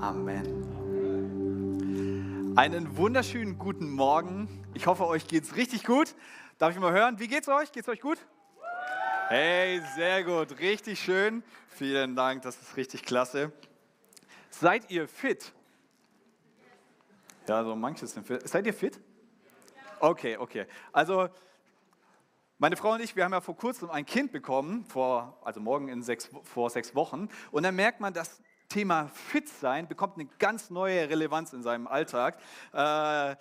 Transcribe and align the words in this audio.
Amen. 0.00 0.46
Einen 2.56 2.96
wunderschönen 2.96 3.58
guten 3.58 3.90
Morgen. 3.90 4.48
Ich 4.72 4.86
hoffe, 4.86 5.06
euch 5.06 5.26
geht's 5.26 5.56
richtig 5.56 5.84
gut. 5.84 6.14
Darf 6.56 6.72
ich 6.72 6.80
mal 6.80 6.92
hören? 6.92 7.18
Wie 7.18 7.28
geht's 7.28 7.48
euch? 7.48 7.70
Geht's 7.70 7.86
euch 7.86 8.00
gut? 8.00 8.16
Hey, 9.28 9.82
sehr 9.94 10.24
gut, 10.24 10.58
richtig 10.58 11.00
schön. 11.00 11.42
Vielen 11.68 12.16
Dank, 12.16 12.40
das 12.42 12.60
ist 12.62 12.78
richtig 12.78 13.02
klasse. 13.02 13.52
Seid 14.48 14.90
ihr 14.90 15.06
fit? 15.06 15.52
Ja, 17.46 17.62
so 17.62 17.76
manches 17.76 18.12
sind 18.12 18.26
fit. 18.26 18.48
Seid 18.48 18.66
ihr 18.66 18.74
fit? 18.74 18.98
Okay, 19.98 20.38
okay. 20.38 20.64
Also, 20.92 21.28
meine 22.56 22.76
Frau 22.76 22.94
und 22.94 23.02
ich, 23.02 23.16
wir 23.16 23.24
haben 23.24 23.32
ja 23.32 23.42
vor 23.42 23.56
kurzem 23.56 23.90
ein 23.90 24.06
Kind 24.06 24.32
bekommen, 24.32 24.86
vor, 24.86 25.38
also 25.44 25.60
morgen 25.60 25.88
in 25.88 26.02
sechs, 26.02 26.30
vor 26.44 26.70
sechs 26.70 26.94
Wochen. 26.94 27.28
Und 27.50 27.64
dann 27.64 27.76
merkt 27.76 28.00
man, 28.00 28.14
dass 28.14 28.40
Thema 28.70 29.08
Fit 29.08 29.48
sein 29.48 29.88
bekommt 29.88 30.14
eine 30.14 30.26
ganz 30.38 30.70
neue 30.70 31.10
Relevanz 31.10 31.52
in 31.52 31.62
seinem 31.64 31.88
Alltag. 31.88 32.38
Äh, 32.72 33.34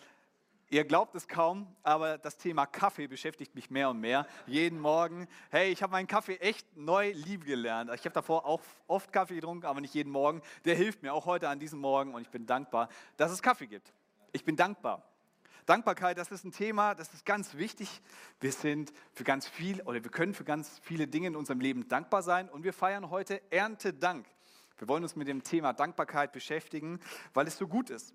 ihr 0.72 0.84
glaubt 0.86 1.14
es 1.14 1.28
kaum, 1.28 1.68
aber 1.84 2.18
das 2.18 2.36
Thema 2.36 2.66
Kaffee 2.66 3.06
beschäftigt 3.06 3.54
mich 3.54 3.70
mehr 3.70 3.92
und 3.92 4.00
mehr. 4.00 4.26
Jeden 4.48 4.80
Morgen. 4.80 5.28
Hey, 5.52 5.72
ich 5.72 5.84
habe 5.84 5.92
meinen 5.92 6.08
Kaffee 6.08 6.38
echt 6.38 6.76
neu 6.76 7.12
lieb 7.12 7.46
gelernt. 7.46 7.92
Ich 7.94 8.06
habe 8.06 8.14
davor 8.14 8.44
auch 8.44 8.60
oft 8.88 9.14
Kaffee 9.14 9.36
getrunken, 9.36 9.68
aber 9.68 9.82
nicht 9.82 9.94
jeden 9.94 10.12
Morgen. 10.12 10.42
Der 10.66 10.76
hilft 10.76 11.04
mir 11.04 11.14
auch 11.14 11.28
heute 11.28 11.48
an 11.48 11.59
diesem 11.59 11.80
Morgen 11.80 12.16
und 12.16 12.23
ich 12.23 12.30
bin 12.30 12.48
dankbar, 12.48 12.90
dass 13.16 13.32
es 13.32 13.44
Kaffee 13.44 13.68
gibt. 13.68 13.94
Ich 14.32 14.44
bin 14.44 14.56
dankbar. 14.56 15.04
Dankbarkeit, 15.68 16.18
das 16.18 16.32
ist 16.32 16.44
ein 16.44 16.52
Thema, 16.52 16.96
das 16.96 17.14
ist 17.14 17.23
ganz 17.23 17.54
wichtig. 17.54 18.02
Wir 18.40 18.52
sind 18.52 18.92
für 19.14 19.23
ganz 19.23 19.48
viel 19.48 19.80
oder 19.84 20.04
wir 20.04 20.09
können 20.09 20.34
für 20.34 20.44
ganz 20.44 20.80
viele 20.82 21.08
Dinge 21.08 21.28
in 21.28 21.36
unserem 21.36 21.59
Leben 21.59 21.88
dankbar 21.88 22.23
sein 22.23 22.50
und 22.50 22.64
wir 22.64 22.73
feiern 22.73 23.12
heute 23.12 23.40
Erntedank. 23.52 24.26
Wir 24.80 24.88
wollen 24.88 25.04
uns 25.04 25.16
mit 25.16 25.28
dem 25.28 25.44
Thema 25.44 25.74
Dankbarkeit 25.74 26.32
beschäftigen, 26.32 27.00
weil 27.34 27.48
es 27.48 27.58
so 27.58 27.68
gut 27.68 27.90
ist. 27.90 28.14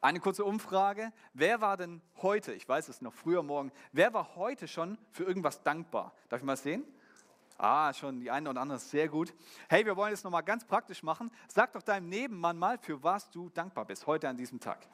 Eine 0.00 0.18
kurze 0.18 0.44
Umfrage. 0.44 1.12
Wer 1.32 1.60
war 1.60 1.76
denn 1.76 2.02
heute, 2.22 2.52
ich 2.52 2.68
weiß 2.68 2.88
es 2.88 3.00
noch 3.00 3.14
früher 3.14 3.42
morgen, 3.42 3.70
wer 3.92 4.12
war 4.12 4.34
heute 4.34 4.66
schon 4.66 4.98
für 5.12 5.24
irgendwas 5.24 5.62
dankbar? 5.62 6.12
Darf 6.28 6.40
ich 6.40 6.46
mal 6.46 6.56
sehen? 6.56 6.84
Ah, 7.56 7.92
schon 7.92 8.20
die 8.20 8.30
eine 8.30 8.48
oder 8.48 8.62
andere 8.62 8.78
ist 8.78 8.90
sehr 8.90 9.08
gut. 9.08 9.34
Hey, 9.68 9.84
wir 9.84 9.96
wollen 9.96 10.14
es 10.14 10.24
nochmal 10.24 10.42
ganz 10.42 10.64
praktisch 10.64 11.02
machen. 11.02 11.30
Sag 11.48 11.72
doch 11.74 11.82
deinem 11.82 12.08
Nebenmann 12.08 12.58
mal, 12.58 12.78
für 12.78 13.02
was 13.02 13.30
du 13.30 13.50
dankbar 13.50 13.84
bist 13.84 14.06
heute 14.06 14.28
an 14.28 14.36
diesem 14.38 14.58
Tag. 14.58 14.88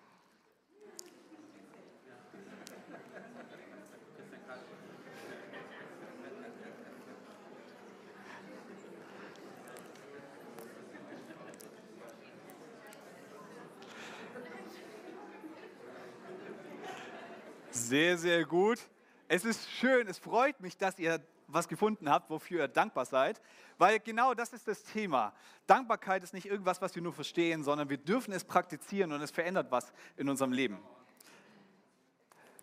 Sehr, 17.86 18.18
sehr 18.18 18.44
gut. 18.44 18.80
Es 19.28 19.44
ist 19.44 19.70
schön, 19.70 20.08
es 20.08 20.18
freut 20.18 20.60
mich, 20.60 20.76
dass 20.76 20.98
ihr 20.98 21.24
was 21.46 21.68
gefunden 21.68 22.10
habt, 22.10 22.28
wofür 22.30 22.62
ihr 22.62 22.68
dankbar 22.68 23.04
seid, 23.04 23.40
weil 23.78 24.00
genau 24.00 24.34
das 24.34 24.52
ist 24.52 24.66
das 24.66 24.82
Thema. 24.82 25.32
Dankbarkeit 25.68 26.24
ist 26.24 26.34
nicht 26.34 26.46
irgendwas, 26.46 26.82
was 26.82 26.96
wir 26.96 27.02
nur 27.02 27.12
verstehen, 27.12 27.62
sondern 27.62 27.88
wir 27.88 27.98
dürfen 27.98 28.32
es 28.32 28.42
praktizieren 28.42 29.12
und 29.12 29.22
es 29.22 29.30
verändert 29.30 29.70
was 29.70 29.92
in 30.16 30.28
unserem 30.28 30.50
Leben. 30.50 30.80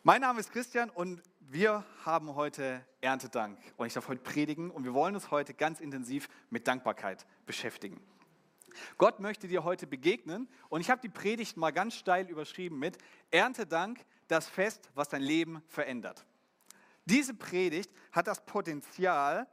Mein 0.04 0.20
Name 0.20 0.42
ist 0.42 0.52
Christian 0.52 0.90
und 0.90 1.24
wir 1.40 1.86
haben 2.04 2.36
heute 2.36 2.86
Erntedank 3.00 3.58
und 3.78 3.88
ich 3.88 3.94
darf 3.94 4.10
heute 4.10 4.22
predigen 4.22 4.72
und 4.72 4.84
wir 4.84 4.94
wollen 4.94 5.16
uns 5.16 5.32
heute 5.32 5.54
ganz 5.54 5.80
intensiv 5.80 6.28
mit 6.50 6.68
Dankbarkeit 6.68 7.26
beschäftigen. 7.46 8.02
Gott 8.98 9.22
möchte 9.22 9.48
dir 9.48 9.64
heute 9.64 9.88
begegnen 9.88 10.50
und 10.68 10.82
ich 10.82 10.90
habe 10.90 11.00
die 11.00 11.08
Predigt 11.08 11.56
mal 11.56 11.72
ganz 11.72 11.96
steil 11.96 12.30
überschrieben 12.30 12.78
mit 12.78 12.98
Erntedank, 13.32 14.04
das 14.28 14.48
Fest, 14.48 14.90
was 14.96 15.10
dein 15.10 15.22
Leben 15.22 15.62
verändert. 15.68 16.26
Diese 17.06 17.34
Predigt 17.34 17.92
hat 18.12 18.28
das 18.28 18.46
Potenzial, 18.46 19.48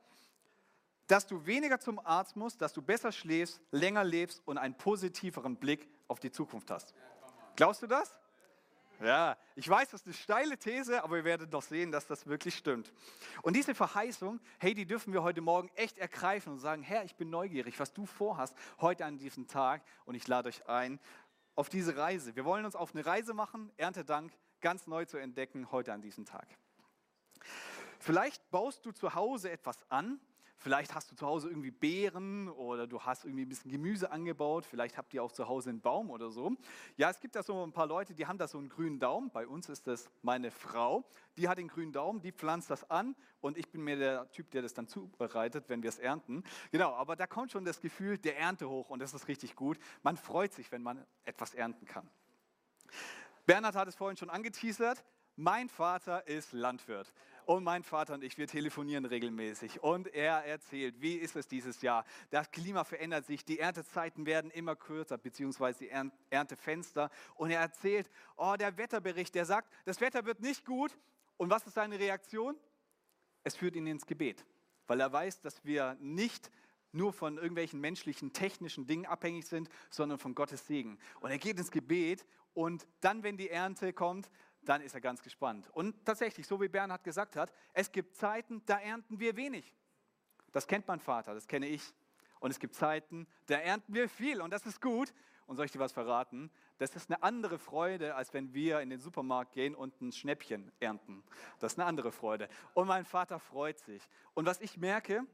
dass 1.06 1.27
du 1.27 1.44
weniger 1.44 1.81
zum 1.81 1.99
Arzt 1.99 2.37
musst, 2.37 2.62
dass 2.62 2.72
du 2.72 2.83
besser 2.83 3.11
schläfst, 3.11 3.61
länger 3.72 4.05
lebst 4.05 4.43
und 4.44 4.59
einen 4.59 4.77
positiveren 4.77 5.56
Blick 5.56 5.89
auf 6.06 6.21
die 6.21 6.31
Zukunft 6.31 6.71
hast. 6.71 6.94
Glaubst 7.56 7.83
du 7.83 7.89
das? 7.89 8.17
Ja, 9.00 9.37
ich 9.56 9.67
weiß, 9.67 9.89
das 9.89 10.03
ist 10.03 10.06
eine 10.06 10.15
steile 10.15 10.59
These, 10.59 11.03
aber 11.03 11.17
wir 11.17 11.25
werden 11.25 11.49
doch 11.49 11.62
sehen, 11.62 11.91
dass 11.91 12.06
das 12.06 12.27
wirklich 12.27 12.55
stimmt. 12.55 12.93
Und 13.41 13.56
diese 13.56 13.75
Verheißung, 13.75 14.41
hey, 14.59 14.75
die 14.75 14.84
dürfen 14.84 15.15
wir 15.15 15.23
heute 15.23 15.41
Morgen 15.41 15.71
echt 15.75 15.97
ergreifen 15.97 16.53
und 16.53 16.59
sagen, 16.59 16.83
Herr, 16.83 17.03
ich 17.05 17.17
bin 17.17 17.31
neugierig, 17.31 17.81
was 17.81 17.94
du 17.94 18.05
vorhast 18.05 18.55
heute 18.78 19.06
an 19.06 19.17
diesem 19.17 19.49
Tag 19.49 19.83
und 20.05 20.15
ich 20.15 20.28
lade 20.28 20.50
euch 20.50 20.69
ein 20.69 21.00
auf 21.55 21.71
diese 21.71 21.97
Reise. 21.97 22.37
Wir 22.37 22.44
wollen 22.44 22.67
uns 22.67 22.77
auf 22.77 22.94
eine 22.94 23.05
Reise 23.05 23.33
machen, 23.33 23.73
Erntedank, 23.78 24.33
ganz 24.60 24.87
neu 24.87 25.04
zu 25.04 25.19
entdecken 25.19 25.71
heute 25.72 25.93
an 25.93 26.03
diesem 26.03 26.25
Tag. 26.25 26.47
Vielleicht 27.98 28.50
baust 28.50 28.84
du 28.87 28.93
zu 28.93 29.15
Hause 29.15 29.50
etwas 29.50 29.78
an, 29.91 30.21
Vielleicht 30.62 30.94
hast 30.94 31.10
du 31.10 31.16
zu 31.16 31.26
Hause 31.26 31.48
irgendwie 31.48 31.71
Beeren 31.71 32.50
oder 32.50 32.87
du 32.87 33.00
hast 33.00 33.25
irgendwie 33.25 33.47
ein 33.47 33.49
bisschen 33.49 33.70
Gemüse 33.70 34.10
angebaut. 34.10 34.66
Vielleicht 34.66 34.99
habt 34.99 35.15
ihr 35.15 35.22
auch 35.22 35.32
zu 35.32 35.49
Hause 35.49 35.70
einen 35.70 35.81
Baum 35.81 36.10
oder 36.10 36.31
so. 36.31 36.53
Ja, 36.99 37.09
es 37.09 37.19
gibt 37.19 37.34
da 37.34 37.43
so 37.43 37.65
ein 37.65 37.72
paar 37.72 37.87
Leute, 37.87 38.12
die 38.12 38.26
haben 38.26 38.37
da 38.37 38.47
so 38.47 38.59
einen 38.59 38.69
grünen 38.69 38.99
Daumen. 38.99 39.31
Bei 39.31 39.47
uns 39.47 39.70
ist 39.70 39.87
das 39.87 40.10
meine 40.20 40.50
Frau. 40.50 41.09
Die 41.38 41.49
hat 41.49 41.56
den 41.56 41.69
grünen 41.69 41.93
Daumen, 41.93 42.20
die 42.20 42.31
pflanzt 42.31 42.69
das 42.69 42.91
an 42.91 43.16
und 43.41 43.56
ich 43.56 43.70
bin 43.70 43.82
mir 43.82 43.97
der 43.97 44.31
Typ, 44.32 44.50
der 44.50 44.60
das 44.60 44.75
dann 44.75 44.87
zubereitet, 44.87 45.65
wenn 45.69 45.82
wir 45.82 45.88
es 45.88 45.99
ernten. 45.99 46.44
Genau, 46.72 46.93
aber 46.93 47.16
da 47.16 47.26
kommt 47.26 47.53
schon 47.53 47.65
das 47.65 47.81
Gefühl 47.81 48.19
der 48.19 48.37
Ernte 48.38 48.69
hoch 48.69 48.91
und 48.91 48.99
das 49.00 49.15
ist 49.15 49.28
richtig 49.28 49.56
gut. 49.56 49.78
Man 50.03 50.19
freut 50.19 50.53
sich, 50.53 50.70
wenn 50.70 50.82
man 50.82 51.06
etwas 51.25 51.54
ernten 51.54 51.87
kann. 51.87 52.06
Bernhard 53.50 53.75
hat 53.75 53.88
es 53.88 53.97
vorhin 53.97 54.16
schon 54.16 54.31
angeteasert. 54.31 55.05
Mein 55.34 55.69
Vater 55.69 56.25
ist 56.28 56.53
Landwirt 56.53 57.12
und 57.47 57.65
mein 57.65 57.83
Vater 57.83 58.15
und 58.15 58.22
ich, 58.22 58.38
wir 58.38 58.47
telefonieren 58.47 59.05
regelmäßig 59.05 59.83
und 59.83 60.06
er 60.15 60.44
erzählt, 60.44 61.00
wie 61.00 61.16
ist 61.16 61.34
es 61.34 61.49
dieses 61.49 61.83
Jahr? 61.83 62.05
Das 62.31 62.53
Klima 62.53 62.84
verändert 62.84 63.27
sich, 63.27 63.44
die 63.44 63.59
Erntezeiten 63.59 64.25
werden 64.25 64.53
immer 64.53 64.77
kürzer, 64.77 65.19
beziehungsweise 65.19 65.81
die 65.81 65.91
Erntefenster 66.31 67.11
und 67.34 67.50
er 67.50 67.59
erzählt, 67.59 68.09
oh, 68.37 68.55
der 68.56 68.78
Wetterbericht, 68.78 69.34
der 69.34 69.47
sagt, 69.47 69.69
das 69.84 70.00
Wetter 70.00 70.25
wird 70.27 70.41
nicht 70.41 70.65
gut 70.65 70.97
und 71.37 71.50
was 71.50 71.67
ist 71.67 71.75
seine 71.75 71.99
Reaktion? 71.99 72.56
Es 73.43 73.56
führt 73.56 73.75
ihn 73.75 73.88
ins 73.88 74.06
Gebet, 74.06 74.47
weil 74.87 75.00
er 75.00 75.12
weiß, 75.12 75.41
dass 75.41 75.65
wir 75.65 75.97
nicht 75.99 76.53
nur 76.93 77.12
von 77.12 77.37
irgendwelchen 77.37 77.81
menschlichen, 77.81 78.33
technischen 78.33 78.87
Dingen 78.87 79.06
abhängig 79.06 79.47
sind, 79.47 79.69
sondern 79.91 80.19
von 80.19 80.34
Gottes 80.34 80.67
Segen. 80.67 80.99
Und 81.21 81.31
er 81.31 81.39
geht 81.39 81.59
ins 81.59 81.71
Gebet 81.71 82.27
und 82.55 82.87
dann, 83.01 83.23
wenn 83.23 83.37
die 83.37 83.51
Ernte 83.51 83.93
kommt, 83.93 84.31
dann 84.62 84.83
ist 84.83 84.95
er 84.95 85.00
ganz 85.00 85.23
gespannt. 85.23 85.69
Und 85.73 86.05
tatsächlich, 86.05 86.47
so 86.47 86.61
wie 86.61 86.69
Bernhard 86.69 87.05
gesagt 87.05 87.37
hat, 87.37 87.53
es 87.73 87.91
gibt 87.91 88.15
Zeiten, 88.17 88.62
da 88.67 88.79
ernten 88.79 89.19
wir 89.19 89.37
wenig. 89.37 89.75
Das 90.53 90.67
kennt 90.67 90.87
mein 90.89 91.00
Vater, 91.00 91.34
das 91.34 91.47
kenne 91.47 91.67
ich. 91.67 91.95
Und 92.41 92.50
es 92.50 92.59
gibt 92.59 92.75
Zeiten, 92.75 93.27
da 93.47 93.56
ernten 93.56 93.95
wir 93.95 94.09
viel 94.09 94.41
und 94.41 94.50
das 94.50 94.67
ist 94.67 94.81
gut. 94.81 95.12
Und 95.47 95.56
soll 95.56 95.67
ich 95.67 95.73
dir 95.73 95.81
was 95.81 95.93
verraten? 95.93 96.50
Das 96.79 96.95
ist 96.95 97.11
eine 97.11 97.23
andere 97.23 97.59
Freude, 97.59 98.15
als 98.15 98.33
wenn 98.33 98.55
wir 98.55 98.81
in 98.81 98.89
den 98.89 99.00
Supermarkt 99.00 99.53
gehen 99.53 99.75
und 99.75 100.00
ein 100.00 100.12
Schnäppchen 100.12 100.71
ernten. 100.79 101.25
Das 101.59 101.73
ist 101.73 101.79
eine 101.79 101.87
andere 101.87 102.12
Freude. 102.12 102.49
Und 102.73 102.87
mein 102.87 103.05
Vater 103.05 103.41
freut 103.41 103.79
sich. 103.81 104.09
Und 104.34 104.47
was 104.47 104.61
ich 104.61 104.77
merke, 104.77 105.27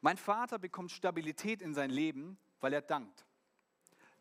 mein 0.00 0.16
Vater 0.16 0.58
bekommt 0.58 0.92
Stabilität 0.92 1.62
in 1.62 1.74
sein 1.74 1.90
Leben, 1.90 2.38
weil 2.60 2.72
er 2.72 2.82
dankt. 2.82 3.26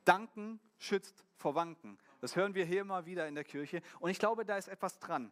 Danken 0.05 0.59
schützt 0.77 1.25
vor 1.37 1.55
Wanken. 1.55 1.97
Das 2.19 2.35
hören 2.35 2.55
wir 2.55 2.65
hier 2.65 2.81
immer 2.81 3.05
wieder 3.05 3.27
in 3.27 3.35
der 3.35 3.43
Kirche. 3.43 3.81
Und 3.99 4.09
ich 4.09 4.19
glaube, 4.19 4.45
da 4.45 4.57
ist 4.57 4.67
etwas 4.67 4.99
dran. 4.99 5.31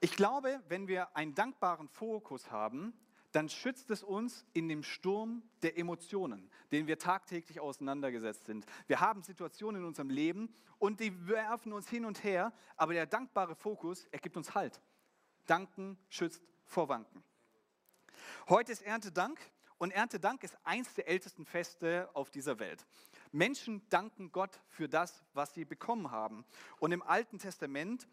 Ich 0.00 0.16
glaube, 0.16 0.62
wenn 0.68 0.86
wir 0.86 1.16
einen 1.16 1.34
dankbaren 1.34 1.88
Fokus 1.88 2.50
haben, 2.50 2.92
dann 3.32 3.48
schützt 3.48 3.90
es 3.90 4.02
uns 4.02 4.46
in 4.52 4.68
dem 4.68 4.82
Sturm 4.82 5.42
der 5.62 5.76
Emotionen, 5.76 6.50
den 6.70 6.86
wir 6.86 6.98
tagtäglich 6.98 7.58
auseinandergesetzt 7.58 8.46
sind. 8.46 8.64
Wir 8.86 9.00
haben 9.00 9.22
Situationen 9.22 9.80
in 9.80 9.88
unserem 9.88 10.10
Leben 10.10 10.54
und 10.78 11.00
die 11.00 11.26
werfen 11.26 11.72
uns 11.72 11.88
hin 11.88 12.04
und 12.04 12.22
her, 12.22 12.52
aber 12.76 12.92
der 12.92 13.06
dankbare 13.06 13.56
Fokus, 13.56 14.06
er 14.12 14.20
gibt 14.20 14.36
uns 14.36 14.54
Halt. 14.54 14.80
Danken 15.46 15.98
schützt 16.08 16.42
vor 16.64 16.88
Wanken. 16.88 17.22
Heute 18.48 18.72
ist 18.72 18.82
Erntedank 18.82 19.40
und 19.78 19.90
Erntedank 19.90 20.42
ist 20.44 20.56
eins 20.64 20.94
der 20.94 21.08
ältesten 21.08 21.44
Feste 21.44 22.08
auf 22.14 22.30
dieser 22.30 22.58
Welt. 22.58 22.86
Menschen 23.32 23.86
danken 23.88 24.30
Gott 24.32 24.60
für 24.68 24.88
das, 24.88 25.24
was 25.32 25.54
sie 25.54 25.64
bekommen 25.64 26.10
haben. 26.10 26.44
Und 26.78 26.92
im 26.92 27.02
Alten 27.02 27.38
Testament 27.38 28.06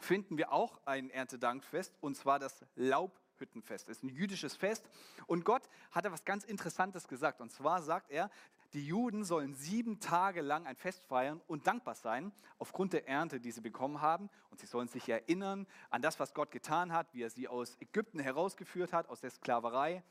finden 0.00 0.36
wir 0.38 0.52
auch 0.52 0.80
ein 0.84 1.10
Erntedankfest, 1.10 1.96
und 2.00 2.16
zwar 2.16 2.38
das 2.38 2.64
Laubhüttenfest. 2.74 3.88
Das 3.88 3.98
ist 3.98 4.02
ein 4.02 4.08
jüdisches 4.08 4.56
Fest. 4.56 4.88
Und 5.26 5.44
Gott 5.44 5.68
hat 5.90 6.04
etwas 6.04 6.24
ganz 6.24 6.44
Interessantes 6.44 7.08
gesagt. 7.08 7.40
Und 7.40 7.50
zwar 7.50 7.82
sagt 7.82 8.10
er, 8.10 8.30
die 8.72 8.86
Juden 8.86 9.24
sollen 9.24 9.54
sieben 9.54 9.98
Tage 9.98 10.42
lang 10.42 10.66
ein 10.66 10.76
Fest 10.76 11.04
feiern 11.06 11.40
und 11.48 11.66
dankbar 11.66 11.94
sein 11.96 12.32
aufgrund 12.58 12.92
der 12.92 13.08
Ernte, 13.08 13.40
die 13.40 13.50
sie 13.50 13.60
bekommen 13.60 14.00
haben. 14.00 14.30
Und 14.50 14.60
sie 14.60 14.66
sollen 14.66 14.88
sich 14.88 15.08
erinnern 15.08 15.66
an 15.90 16.02
das, 16.02 16.20
was 16.20 16.34
Gott 16.34 16.50
getan 16.50 16.92
hat, 16.92 17.12
wie 17.12 17.22
er 17.22 17.30
sie 17.30 17.48
aus 17.48 17.76
Ägypten 17.80 18.20
herausgeführt 18.20 18.92
hat, 18.92 19.08
aus 19.08 19.20
der 19.20 19.30
Sklaverei. 19.30 20.02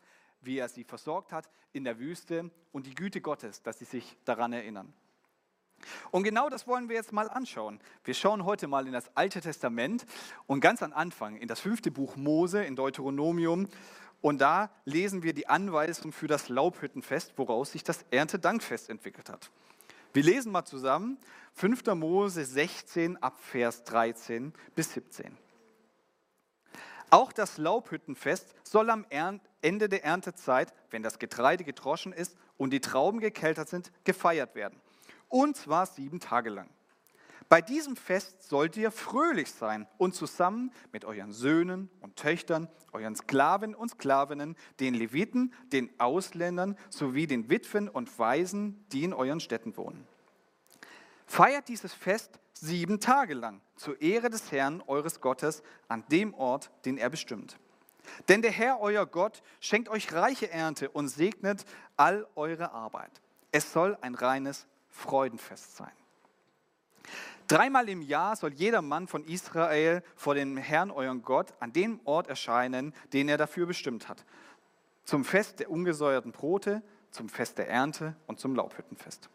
wie 0.41 0.57
er 0.57 0.69
sie 0.69 0.83
versorgt 0.83 1.31
hat 1.33 1.49
in 1.73 1.83
der 1.83 1.99
Wüste 1.99 2.49
und 2.71 2.85
die 2.85 2.95
Güte 2.95 3.19
Gottes, 3.21 3.61
dass 3.61 3.79
sie 3.79 3.85
sich 3.85 4.17
daran 4.23 4.53
erinnern. 4.53 4.93
Und 6.11 6.23
genau 6.23 6.49
das 6.49 6.67
wollen 6.67 6.89
wir 6.89 6.95
jetzt 6.95 7.13
mal 7.13 7.29
anschauen. 7.29 7.79
Wir 8.03 8.13
schauen 8.13 8.45
heute 8.45 8.67
mal 8.67 8.85
in 8.85 8.93
das 8.93 9.15
Alte 9.15 9.41
Testament 9.41 10.05
und 10.45 10.59
ganz 10.59 10.83
am 10.83 10.93
Anfang 10.93 11.37
in 11.37 11.47
das 11.47 11.59
fünfte 11.59 11.91
Buch 11.91 12.15
Mose 12.15 12.63
in 12.63 12.75
Deuteronomium. 12.75 13.67
Und 14.21 14.39
da 14.39 14.69
lesen 14.85 15.23
wir 15.23 15.33
die 15.33 15.47
Anweisung 15.47 16.11
für 16.11 16.27
das 16.27 16.49
Laubhüttenfest, 16.49 17.33
woraus 17.37 17.71
sich 17.71 17.83
das 17.83 18.05
Erntedankfest 18.11 18.89
entwickelt 18.89 19.29
hat. 19.29 19.49
Wir 20.13 20.23
lesen 20.23 20.51
mal 20.51 20.65
zusammen 20.65 21.17
5. 21.53 21.85
Mose 21.95 22.43
16 22.43 23.17
ab 23.17 23.39
Vers 23.39 23.83
13 23.85 24.53
bis 24.75 24.93
17. 24.93 25.37
Auch 27.11 27.31
das 27.31 27.57
Laubhüttenfest 27.57 28.53
soll 28.63 28.89
am 28.89 29.05
Ende 29.61 29.89
der 29.89 30.03
Erntezeit, 30.03 30.73
wenn 30.91 31.01
das 31.01 31.17
Getreide 31.17 31.63
gedroschen 31.63 32.13
ist 32.13 32.37
und 32.57 32.71
die 32.71 32.81
Trauben 32.81 33.19
gekeltert 33.19 33.69
sind, 33.69 33.91
gefeiert 34.03 34.53
werden 34.55 34.79
und 35.29 35.55
zwar 35.55 35.85
sieben 35.85 36.19
Tage 36.19 36.49
lang. 36.49 36.69
Bei 37.47 37.61
diesem 37.61 37.95
Fest 37.95 38.43
sollt 38.43 38.75
ihr 38.75 38.91
fröhlich 38.91 39.51
sein 39.51 39.87
und 39.97 40.13
zusammen 40.13 40.71
mit 40.91 41.05
euren 41.05 41.31
Söhnen 41.31 41.89
und 42.01 42.15
Töchtern, 42.15 42.67
euren 42.91 43.15
Sklaven 43.15 43.73
und 43.75 43.91
Sklavinnen, 43.91 44.55
den 44.79 44.93
Leviten, 44.93 45.53
den 45.71 45.89
Ausländern 45.99 46.77
sowie 46.89 47.27
den 47.27 47.49
Witwen 47.49 47.87
und 47.87 48.19
Waisen, 48.19 48.85
die 48.91 49.03
in 49.03 49.13
euren 49.13 49.39
Städten 49.39 49.77
wohnen. 49.77 50.05
Feiert 51.25 51.67
dieses 51.67 51.93
Fest 51.93 52.39
sieben 52.53 52.99
Tage 52.99 53.35
lang 53.35 53.61
zur 53.75 54.01
Ehre 54.01 54.29
des 54.29 54.51
Herrn 54.51 54.83
eures 54.87 55.21
Gottes 55.21 55.63
an 55.87 56.03
dem 56.11 56.33
Ort, 56.33 56.71
den 56.85 56.97
er 56.97 57.09
bestimmt. 57.09 57.57
Denn 58.27 58.41
der 58.41 58.51
Herr, 58.51 58.79
euer 58.81 59.05
Gott, 59.05 59.41
schenkt 59.59 59.89
euch 59.89 60.11
reiche 60.13 60.49
Ernte 60.49 60.89
und 60.89 61.07
segnet 61.07 61.65
all 61.95 62.27
eure 62.35 62.71
Arbeit. 62.71 63.21
Es 63.51 63.71
soll 63.71 63.97
ein 64.01 64.15
reines 64.15 64.67
Freudenfest 64.89 65.77
sein. 65.77 65.91
Dreimal 67.47 67.89
im 67.89 68.01
Jahr 68.01 68.35
soll 68.35 68.53
jeder 68.53 68.81
Mann 68.81 69.07
von 69.07 69.23
Israel 69.25 70.03
vor 70.15 70.35
dem 70.35 70.57
Herrn, 70.57 70.91
euren 70.91 71.23
Gott, 71.23 71.53
an 71.59 71.73
dem 71.73 71.99
Ort 72.05 72.27
erscheinen, 72.27 72.93
den 73.13 73.27
er 73.29 73.37
dafür 73.37 73.65
bestimmt 73.65 74.07
hat. 74.07 74.23
Zum 75.03 75.25
Fest 75.25 75.59
der 75.59 75.71
ungesäuerten 75.71 76.31
Brote, 76.31 76.83
zum 77.11 77.27
Fest 77.27 77.57
der 77.57 77.69
Ernte 77.69 78.15
und 78.27 78.39
zum 78.39 78.55
Laubhüttenfest. 78.55 79.29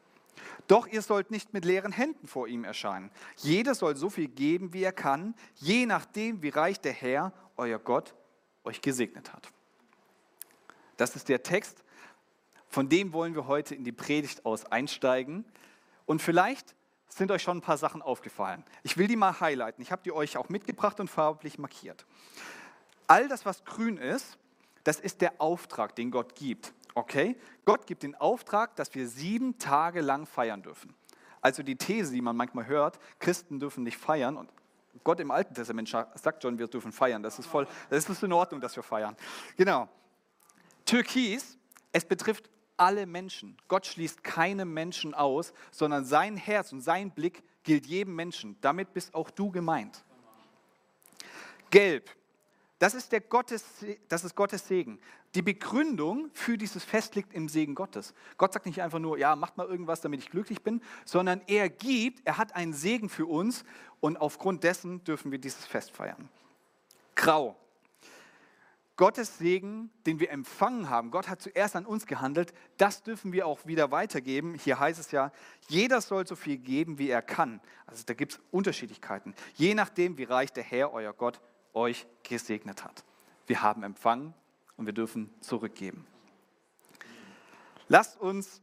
Doch 0.68 0.86
ihr 0.86 1.02
sollt 1.02 1.30
nicht 1.30 1.52
mit 1.52 1.64
leeren 1.64 1.92
Händen 1.92 2.28
vor 2.28 2.46
ihm 2.46 2.64
erscheinen. 2.64 3.10
Jeder 3.36 3.74
soll 3.74 3.96
so 3.96 4.08
viel 4.10 4.28
geben, 4.28 4.72
wie 4.72 4.84
er 4.84 4.92
kann, 4.92 5.34
je 5.56 5.86
nachdem, 5.86 6.42
wie 6.42 6.50
reich 6.50 6.80
der 6.80 6.92
Herr, 6.92 7.32
euer 7.56 7.78
Gott, 7.78 8.14
euch 8.62 8.80
gesegnet 8.80 9.32
hat. 9.32 9.48
Das 10.96 11.16
ist 11.16 11.28
der 11.28 11.42
Text 11.42 11.84
von 12.74 12.88
dem 12.88 13.12
wollen 13.12 13.36
wir 13.36 13.46
heute 13.46 13.76
in 13.76 13.84
die 13.84 13.92
Predigt 13.92 14.44
aus 14.44 14.64
einsteigen. 14.64 15.44
Und 16.06 16.20
vielleicht 16.20 16.74
sind 17.14 17.30
euch 17.30 17.42
schon 17.42 17.58
ein 17.58 17.62
paar 17.62 17.78
Sachen 17.78 18.02
aufgefallen. 18.02 18.64
Ich 18.82 18.96
will 18.96 19.06
die 19.06 19.16
mal 19.16 19.38
highlighten. 19.40 19.82
Ich 19.82 19.92
habe 19.92 20.02
die 20.02 20.12
euch 20.12 20.36
auch 20.36 20.48
mitgebracht 20.48 20.98
und 20.98 21.08
farblich 21.08 21.58
markiert. 21.58 22.04
All 23.06 23.28
das, 23.28 23.46
was 23.46 23.64
grün 23.64 23.98
ist, 23.98 24.36
das 24.82 24.98
ist 24.98 25.20
der 25.20 25.40
Auftrag, 25.40 25.94
den 25.94 26.10
Gott 26.10 26.34
gibt. 26.34 26.72
Okay? 26.94 27.36
Gott 27.64 27.86
gibt 27.86 28.02
den 28.02 28.14
Auftrag, 28.16 28.74
dass 28.76 28.94
wir 28.94 29.06
sieben 29.06 29.58
Tage 29.58 30.00
lang 30.00 30.26
feiern 30.26 30.62
dürfen. 30.62 30.94
Also 31.40 31.62
die 31.62 31.76
These, 31.76 32.12
die 32.12 32.20
man 32.20 32.36
manchmal 32.36 32.66
hört, 32.66 32.98
Christen 33.20 33.60
dürfen 33.60 33.84
nicht 33.84 33.98
feiern 33.98 34.36
und 34.36 34.50
Gott 35.02 35.20
im 35.20 35.30
Alten 35.30 35.54
Testament 35.54 35.88
sagt 35.88 36.42
schon, 36.42 36.58
wir 36.58 36.66
dürfen 36.66 36.92
feiern. 36.92 37.22
Das 37.22 37.38
ist 37.38 37.46
voll, 37.46 37.66
das 37.90 38.08
ist 38.08 38.22
in 38.22 38.32
Ordnung, 38.32 38.60
dass 38.60 38.74
wir 38.76 38.82
feiern. 38.82 39.16
Genau. 39.56 39.88
Türkis, 40.84 41.58
es 41.92 42.04
betrifft 42.04 42.48
alle 42.76 43.06
Menschen. 43.06 43.56
Gott 43.68 43.86
schließt 43.86 44.24
keine 44.24 44.64
Menschen 44.64 45.14
aus, 45.14 45.52
sondern 45.70 46.04
sein 46.04 46.36
Herz 46.36 46.72
und 46.72 46.80
sein 46.80 47.10
Blick 47.10 47.42
gilt 47.62 47.86
jedem 47.86 48.14
Menschen. 48.14 48.56
Damit 48.60 48.92
bist 48.92 49.14
auch 49.14 49.30
du 49.30 49.50
gemeint. 49.50 50.04
Gelb, 51.70 52.10
das 52.78 52.94
ist, 52.94 53.12
der 53.12 53.20
Gottes, 53.20 53.64
das 54.08 54.24
ist 54.24 54.34
Gottes 54.34 54.68
Segen. 54.68 55.00
Die 55.34 55.42
Begründung 55.42 56.30
für 56.32 56.58
dieses 56.58 56.84
Fest 56.84 57.14
liegt 57.14 57.32
im 57.32 57.48
Segen 57.48 57.74
Gottes. 57.74 58.14
Gott 58.36 58.52
sagt 58.52 58.66
nicht 58.66 58.82
einfach 58.82 58.98
nur, 58.98 59.18
ja, 59.18 59.34
macht 59.34 59.56
mal 59.56 59.66
irgendwas, 59.66 60.00
damit 60.00 60.20
ich 60.20 60.30
glücklich 60.30 60.62
bin, 60.62 60.82
sondern 61.04 61.40
er 61.46 61.68
gibt, 61.68 62.26
er 62.26 62.38
hat 62.38 62.54
einen 62.54 62.72
Segen 62.72 63.08
für 63.08 63.26
uns 63.26 63.64
und 64.00 64.16
aufgrund 64.16 64.64
dessen 64.64 65.02
dürfen 65.04 65.32
wir 65.32 65.38
dieses 65.38 65.64
Fest 65.66 65.90
feiern. 65.90 66.28
Grau, 67.16 67.56
Gottes 68.96 69.38
Segen, 69.38 69.90
den 70.06 70.20
wir 70.20 70.30
empfangen 70.30 70.88
haben, 70.88 71.10
Gott 71.10 71.28
hat 71.28 71.42
zuerst 71.42 71.74
an 71.74 71.84
uns 71.84 72.06
gehandelt, 72.06 72.54
das 72.76 73.02
dürfen 73.02 73.32
wir 73.32 73.46
auch 73.46 73.66
wieder 73.66 73.90
weitergeben. 73.90 74.54
Hier 74.54 74.78
heißt 74.78 75.00
es 75.00 75.10
ja, 75.10 75.32
jeder 75.68 76.00
soll 76.00 76.26
so 76.26 76.36
viel 76.36 76.58
geben, 76.58 76.98
wie 76.98 77.10
er 77.10 77.22
kann. 77.22 77.60
Also 77.86 78.04
da 78.06 78.14
gibt 78.14 78.32
es 78.32 78.40
Unterschiedlichkeiten, 78.52 79.34
je 79.54 79.74
nachdem, 79.74 80.16
wie 80.16 80.24
reich 80.24 80.52
der 80.52 80.62
Herr, 80.62 80.92
euer 80.92 81.12
Gott, 81.12 81.40
euch 81.72 82.06
gesegnet 82.22 82.84
hat. 82.84 83.04
Wir 83.46 83.62
haben 83.62 83.82
empfangen 83.82 84.32
und 84.76 84.86
wir 84.86 84.92
dürfen 84.92 85.34
zurückgeben. 85.40 86.06
Lasst 87.88 88.20
uns 88.20 88.62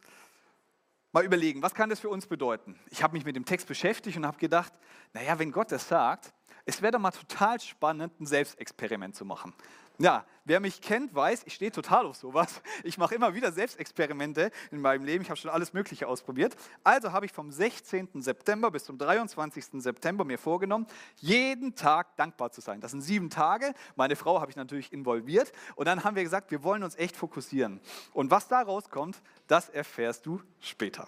mal 1.12 1.26
überlegen, 1.26 1.62
was 1.62 1.76
kann 1.76 1.90
das 1.90 2.00
für 2.00 2.10
uns 2.10 2.26
bedeuten? 2.26 2.80
Ich 2.90 3.04
habe 3.04 3.14
mich 3.14 3.26
mit 3.26 3.36
dem 3.36 3.46
Text 3.46 3.68
beschäftigt 3.68 4.18
und 4.18 4.26
habe 4.26 4.38
gedacht, 4.38 4.74
naja, 5.14 5.38
wenn 5.40 5.52
Gott 5.52 5.74
das 5.74 5.90
sagt, 5.90 6.34
es 6.66 6.82
wäre 6.82 6.94
doch 6.94 7.00
mal 7.00 7.12
total 7.12 7.60
spannend, 7.60 8.20
ein 8.20 8.26
Selbstexperiment 8.26 9.16
zu 9.16 9.26
machen. 9.26 9.54
Ja, 9.98 10.26
wer 10.46 10.60
mich 10.60 10.82
kennt, 10.82 11.14
weiß, 11.14 11.44
ich 11.46 11.54
stehe 11.54 11.72
total 11.72 12.06
auf 12.06 12.16
sowas. 12.16 12.62
Ich 12.84 12.98
mache 12.98 13.14
immer 13.16 13.36
wieder 13.36 13.52
Selbstexperimente 13.52 14.52
in 14.72 14.82
meinem 14.82 15.04
Leben. 15.04 15.22
Ich 15.22 15.30
habe 15.30 15.40
schon 15.40 15.52
alles 15.52 15.74
Mögliche 15.74 16.08
ausprobiert. 16.08 16.56
Also 16.84 17.12
habe 17.12 17.26
ich 17.26 17.32
vom 17.32 17.52
16. 17.52 18.10
September 18.22 18.72
bis 18.72 18.86
zum 18.86 18.98
23. 18.98 19.82
September 19.82 20.26
mir 20.26 20.40
vorgenommen, 20.40 20.88
jeden 21.18 21.76
Tag 21.76 22.16
dankbar 22.16 22.52
zu 22.52 22.62
sein. 22.62 22.82
Das 22.82 22.92
sind 22.92 23.02
sieben 23.02 23.30
Tage. 23.30 23.74
Meine 23.96 24.16
Frau 24.16 24.42
habe 24.42 24.50
ich 24.50 24.58
natürlich 24.58 24.92
involviert. 24.92 25.52
Und 25.76 25.86
dann 25.86 26.04
haben 26.04 26.16
wir 26.16 26.24
gesagt, 26.24 26.52
wir 26.52 26.64
wollen 26.64 26.84
uns 26.84 26.96
echt 26.96 27.16
fokussieren. 27.16 27.80
Und 28.14 28.32
was 28.32 28.48
da 28.48 28.62
rauskommt, 28.62 29.22
das 29.48 29.70
erfährst 29.70 30.26
du 30.26 30.42
später. 30.60 31.08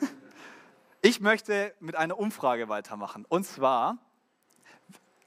Ich 1.06 1.20
möchte 1.20 1.74
mit 1.80 1.96
einer 1.96 2.18
Umfrage 2.18 2.70
weitermachen. 2.70 3.26
Und 3.28 3.44
zwar, 3.44 3.98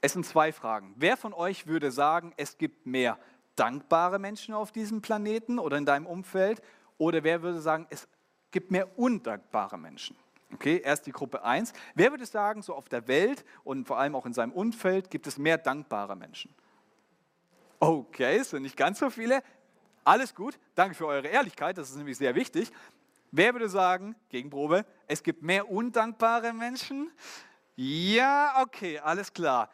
es 0.00 0.12
sind 0.12 0.24
zwei 0.24 0.52
Fragen. 0.52 0.94
Wer 0.96 1.16
von 1.16 1.32
euch 1.32 1.66
würde 1.66 1.90
sagen, 1.90 2.32
es 2.36 2.58
gibt 2.58 2.86
mehr 2.86 3.18
dankbare 3.56 4.18
Menschen 4.18 4.54
auf 4.54 4.72
diesem 4.72 5.02
Planeten 5.02 5.58
oder 5.58 5.76
in 5.76 5.84
deinem 5.84 6.06
Umfeld? 6.06 6.62
Oder 6.96 7.24
wer 7.24 7.42
würde 7.42 7.60
sagen, 7.60 7.86
es 7.90 8.08
gibt 8.50 8.70
mehr 8.70 8.98
undankbare 8.98 9.78
Menschen? 9.78 10.16
Okay, 10.54 10.80
erst 10.82 11.06
die 11.06 11.12
Gruppe 11.12 11.44
1. 11.44 11.72
Wer 11.94 12.10
würde 12.10 12.24
sagen, 12.24 12.62
so 12.62 12.74
auf 12.74 12.88
der 12.88 13.06
Welt 13.06 13.44
und 13.64 13.86
vor 13.86 13.98
allem 13.98 14.14
auch 14.14 14.24
in 14.24 14.32
seinem 14.32 14.52
Umfeld 14.52 15.10
gibt 15.10 15.26
es 15.26 15.36
mehr 15.36 15.58
dankbare 15.58 16.16
Menschen? 16.16 16.54
Okay, 17.80 18.38
es 18.38 18.50
sind 18.50 18.62
nicht 18.62 18.76
ganz 18.76 18.98
so 18.98 19.10
viele. 19.10 19.42
Alles 20.04 20.34
gut, 20.34 20.58
danke 20.74 20.94
für 20.94 21.06
eure 21.06 21.28
Ehrlichkeit, 21.28 21.76
das 21.76 21.90
ist 21.90 21.96
nämlich 21.96 22.16
sehr 22.16 22.34
wichtig. 22.34 22.72
Wer 23.30 23.52
würde 23.52 23.68
sagen, 23.68 24.16
Gegenprobe, 24.30 24.86
es 25.06 25.22
gibt 25.22 25.42
mehr 25.42 25.70
undankbare 25.70 26.54
Menschen? 26.54 27.10
Ja, 27.76 28.62
okay, 28.62 28.98
alles 28.98 29.32
klar. 29.32 29.70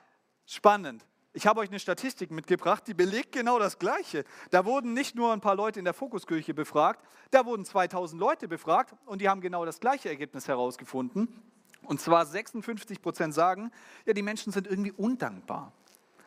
Spannend. 0.47 1.05
Ich 1.37 1.49
habe 1.49 1.61
euch 1.61 1.69
eine 1.69 1.81
Statistik 1.81 2.31
mitgebracht, 2.31 2.85
die 2.87 2.95
belegt 2.95 3.33
genau 3.33 3.59
das 3.59 3.81
Gleiche. 3.81 4.25
Da 4.51 4.65
wurden 4.65 4.93
nicht 4.93 5.17
nur 5.17 5.33
ein 5.33 5.41
paar 5.41 5.57
Leute 5.57 5.81
in 5.81 5.85
der 5.85 5.95
Fokuskirche 5.95 6.55
befragt, 6.55 7.05
da 7.33 7.45
wurden 7.45 7.65
2000 7.65 8.21
Leute 8.21 8.47
befragt 8.47 8.95
und 9.05 9.21
die 9.21 9.29
haben 9.29 9.41
genau 9.41 9.65
das 9.65 9.81
gleiche 9.81 10.09
Ergebnis 10.09 10.47
herausgefunden. 10.47 11.43
Und 11.83 12.01
zwar 12.01 12.25
56 12.25 13.03
Prozent 13.03 13.35
sagen, 13.35 13.73
ja, 14.07 14.13
die 14.13 14.23
Menschen 14.23 14.53
sind 14.53 14.69
irgendwie 14.69 14.93
undankbar. 14.93 15.73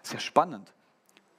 Sehr 0.04 0.20
spannend. 0.20 0.74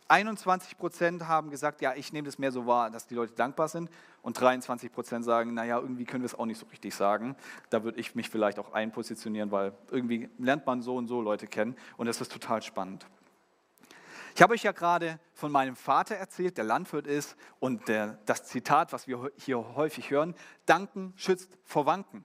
21 0.09 0.79
Prozent 0.79 1.29
haben 1.29 1.51
gesagt, 1.51 1.83
ja, 1.83 1.95
ich 1.95 2.13
nehme 2.13 2.27
das 2.27 2.39
mehr 2.39 2.51
so 2.51 2.67
wahr, 2.67 2.91
dass 2.91 3.07
die 3.07 3.15
Leute 3.15 3.35
dankbar 3.35 3.69
sind. 3.69 3.91
Und 4.23 4.41
23 4.41 4.91
Prozent 4.91 5.25
sagen, 5.25 5.55
naja, 5.55 5.79
irgendwie 5.79 6.05
können 6.05 6.23
wir 6.23 6.27
es 6.27 6.35
auch 6.35 6.47
nicht 6.47 6.59
so 6.59 6.67
richtig 6.67 6.95
sagen. 6.95 7.37
Da 7.71 7.85
würde 7.85 8.01
ich 8.01 8.15
mich 8.15 8.31
vielleicht 8.31 8.59
auch 8.59 8.73
einpositionieren, 8.73 9.51
weil 9.51 9.73
irgendwie 9.91 10.31
lernt 10.39 10.67
man 10.67 10.81
so 10.81 10.97
und 10.97 11.09
so 11.09 11.21
Leute 11.21 11.47
kennen. 11.47 11.77
Und 11.99 12.07
das 12.07 12.21
ist 12.21 12.33
total 12.33 12.63
spannend. 12.63 13.07
Ich 14.35 14.43
habe 14.43 14.55
euch 14.55 14.63
ja 14.63 14.73
gerade 14.73 15.19
von 15.35 15.53
meinem 15.53 15.77
Vater 15.77 16.15
erzählt, 16.15 16.57
der 16.57 16.65
Landwirt 16.65 17.07
ist. 17.07 17.37
Und 17.61 17.89
der, 17.89 18.19
das 18.25 18.45
Zitat, 18.45 18.93
was 18.93 19.09
wir 19.09 19.31
hier 19.37 19.75
häufig 19.77 20.11
hören, 20.11 20.35
Danken 20.65 21.13
schützt 21.17 21.59
vor 21.65 21.87
Wanken. 21.87 22.25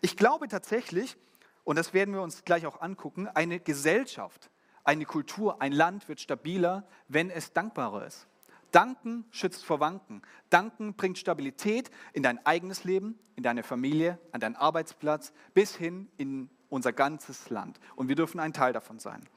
Ich 0.00 0.16
glaube 0.16 0.48
tatsächlich, 0.48 1.16
und 1.62 1.76
das 1.76 1.94
werden 1.94 2.12
wir 2.14 2.22
uns 2.22 2.44
gleich 2.44 2.66
auch 2.66 2.80
angucken, 2.80 3.28
eine 3.28 3.60
Gesellschaft, 3.60 4.50
eine 4.84 5.04
Kultur, 5.06 5.60
ein 5.60 5.72
Land 5.72 6.08
wird 6.08 6.20
stabiler, 6.20 6.86
wenn 7.08 7.30
es 7.30 7.52
dankbarer 7.52 8.06
ist. 8.06 8.26
Danken 8.70 9.24
schützt 9.30 9.64
vor 9.64 9.80
Wanken. 9.80 10.22
Danken 10.50 10.94
bringt 10.94 11.18
Stabilität 11.18 11.90
in 12.12 12.22
dein 12.22 12.44
eigenes 12.44 12.84
Leben, 12.84 13.18
in 13.36 13.42
deine 13.42 13.62
Familie, 13.62 14.18
an 14.32 14.40
deinen 14.40 14.56
Arbeitsplatz, 14.56 15.32
bis 15.54 15.76
hin 15.76 16.08
in 16.16 16.50
unser 16.68 16.92
ganzes 16.92 17.50
Land. 17.50 17.78
Und 17.94 18.08
wir 18.08 18.16
dürfen 18.16 18.40
ein 18.40 18.52
Teil 18.52 18.72
davon 18.72 18.98
sein. 18.98 19.28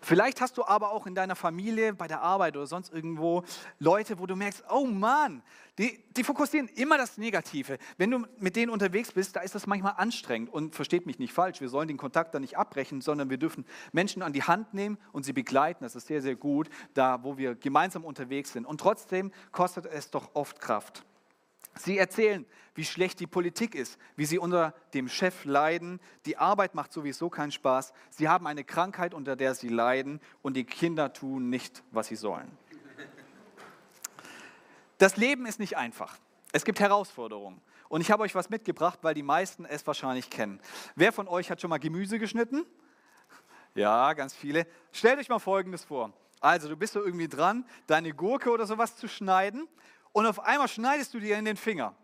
Vielleicht 0.00 0.40
hast 0.40 0.56
du 0.56 0.64
aber 0.64 0.92
auch 0.92 1.06
in 1.06 1.14
deiner 1.14 1.34
Familie, 1.34 1.92
bei 1.92 2.06
der 2.06 2.22
Arbeit 2.22 2.56
oder 2.56 2.66
sonst 2.66 2.92
irgendwo 2.92 3.42
Leute, 3.78 4.18
wo 4.18 4.26
du 4.26 4.36
merkst, 4.36 4.64
oh 4.70 4.84
Mann, 4.84 5.42
die, 5.78 6.02
die 6.16 6.24
fokussieren 6.24 6.68
immer 6.68 6.96
das 6.96 7.18
Negative. 7.18 7.78
Wenn 7.96 8.10
du 8.10 8.26
mit 8.38 8.56
denen 8.56 8.70
unterwegs 8.70 9.12
bist, 9.12 9.36
da 9.36 9.40
ist 9.40 9.54
das 9.54 9.66
manchmal 9.66 9.94
anstrengend. 9.96 10.52
Und 10.52 10.74
versteht 10.74 11.06
mich 11.06 11.18
nicht 11.18 11.32
falsch, 11.32 11.60
wir 11.60 11.68
sollen 11.68 11.88
den 11.88 11.96
Kontakt 11.96 12.34
da 12.34 12.40
nicht 12.40 12.56
abbrechen, 12.56 13.00
sondern 13.00 13.30
wir 13.30 13.38
dürfen 13.38 13.64
Menschen 13.92 14.22
an 14.22 14.32
die 14.32 14.42
Hand 14.42 14.74
nehmen 14.74 14.98
und 15.12 15.24
sie 15.24 15.32
begleiten. 15.32 15.84
Das 15.84 15.96
ist 15.96 16.06
sehr, 16.06 16.22
sehr 16.22 16.36
gut, 16.36 16.68
da 16.94 17.22
wo 17.22 17.36
wir 17.36 17.54
gemeinsam 17.54 18.04
unterwegs 18.04 18.52
sind. 18.52 18.64
Und 18.64 18.80
trotzdem 18.80 19.32
kostet 19.52 19.86
es 19.86 20.10
doch 20.10 20.34
oft 20.34 20.60
Kraft. 20.60 21.05
Sie 21.78 21.98
erzählen, 21.98 22.46
wie 22.74 22.84
schlecht 22.84 23.20
die 23.20 23.26
Politik 23.26 23.74
ist, 23.74 23.98
wie 24.16 24.26
sie 24.26 24.38
unter 24.38 24.74
dem 24.94 25.08
Chef 25.08 25.44
leiden. 25.44 26.00
Die 26.26 26.36
Arbeit 26.36 26.74
macht 26.74 26.92
sowieso 26.92 27.30
keinen 27.30 27.52
Spaß. 27.52 27.92
Sie 28.10 28.28
haben 28.28 28.46
eine 28.46 28.64
Krankheit, 28.64 29.14
unter 29.14 29.36
der 29.36 29.54
sie 29.54 29.68
leiden 29.68 30.20
und 30.42 30.54
die 30.54 30.64
Kinder 30.64 31.12
tun 31.12 31.50
nicht, 31.50 31.82
was 31.90 32.08
sie 32.08 32.16
sollen. 32.16 32.50
Das 34.98 35.16
Leben 35.16 35.46
ist 35.46 35.58
nicht 35.58 35.76
einfach. 35.76 36.16
Es 36.52 36.64
gibt 36.64 36.80
Herausforderungen. 36.80 37.60
Und 37.88 38.00
ich 38.00 38.10
habe 38.10 38.22
euch 38.22 38.34
was 38.34 38.50
mitgebracht, 38.50 38.98
weil 39.02 39.14
die 39.14 39.22
meisten 39.22 39.64
es 39.64 39.86
wahrscheinlich 39.86 40.30
kennen. 40.30 40.60
Wer 40.94 41.12
von 41.12 41.28
euch 41.28 41.50
hat 41.50 41.60
schon 41.60 41.70
mal 41.70 41.78
Gemüse 41.78 42.18
geschnitten? 42.18 42.64
Ja, 43.74 44.12
ganz 44.14 44.34
viele. 44.34 44.66
Stellt 44.90 45.18
euch 45.18 45.28
mal 45.28 45.38
Folgendes 45.38 45.84
vor. 45.84 46.12
Also, 46.40 46.68
du 46.68 46.76
bist 46.76 46.94
so 46.94 47.04
irgendwie 47.04 47.28
dran, 47.28 47.66
deine 47.86 48.12
Gurke 48.12 48.50
oder 48.50 48.66
sowas 48.66 48.96
zu 48.96 49.08
schneiden 49.08 49.68
und 50.16 50.24
auf 50.24 50.40
einmal 50.40 50.66
schneidest 50.66 51.12
du 51.12 51.20
dir 51.20 51.36
in 51.36 51.44
den 51.44 51.58
Finger. 51.58 51.94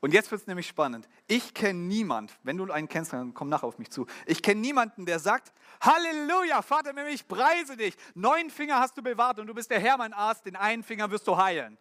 Und 0.00 0.12
jetzt 0.12 0.30
wird 0.30 0.42
es 0.42 0.46
nämlich 0.46 0.66
spannend. 0.66 1.08
Ich 1.26 1.54
kenne 1.54 1.78
niemand, 1.78 2.38
wenn 2.42 2.58
du 2.58 2.70
einen 2.70 2.86
kennst, 2.86 3.14
dann 3.14 3.32
komm 3.32 3.48
nachher 3.48 3.66
auf 3.66 3.78
mich 3.78 3.88
zu. 3.88 4.06
Ich 4.26 4.42
kenne 4.42 4.60
niemanden, 4.60 5.06
der 5.06 5.18
sagt, 5.18 5.50
Halleluja, 5.80 6.60
Vater, 6.60 6.92
ich 7.06 7.26
preise 7.26 7.78
dich. 7.78 7.96
Neun 8.14 8.50
Finger 8.50 8.78
hast 8.78 8.94
du 8.98 9.02
bewahrt 9.02 9.38
und 9.38 9.46
du 9.46 9.54
bist 9.54 9.70
der 9.70 9.80
Herr, 9.80 9.96
mein 9.96 10.12
Arzt, 10.12 10.44
den 10.44 10.54
einen 10.54 10.82
Finger 10.82 11.10
wirst 11.10 11.26
du 11.26 11.38
heilen. 11.38 11.78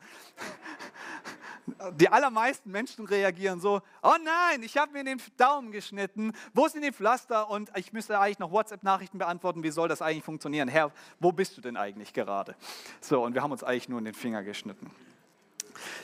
Die 1.95 2.07
allermeisten 2.07 2.71
Menschen 2.71 3.05
reagieren 3.05 3.59
so, 3.59 3.81
oh 4.01 4.15
nein, 4.23 4.63
ich 4.63 4.77
habe 4.77 4.93
mir 4.93 5.03
den 5.03 5.21
Daumen 5.35 5.73
geschnitten, 5.73 6.31
wo 6.53 6.69
sind 6.69 6.83
die 6.83 6.93
Pflaster 6.93 7.49
und 7.49 7.69
ich 7.75 7.91
müsste 7.91 8.17
eigentlich 8.17 8.39
noch 8.39 8.51
WhatsApp-Nachrichten 8.51 9.17
beantworten, 9.17 9.61
wie 9.61 9.71
soll 9.71 9.89
das 9.89 10.01
eigentlich 10.01 10.23
funktionieren? 10.23 10.69
Herr, 10.69 10.93
wo 11.19 11.33
bist 11.33 11.57
du 11.57 11.61
denn 11.61 11.75
eigentlich 11.75 12.13
gerade? 12.13 12.55
So, 13.01 13.25
und 13.25 13.33
wir 13.33 13.43
haben 13.43 13.51
uns 13.51 13.65
eigentlich 13.65 13.89
nur 13.89 13.99
in 13.99 14.05
den 14.05 14.13
Finger 14.13 14.41
geschnitten. 14.41 14.89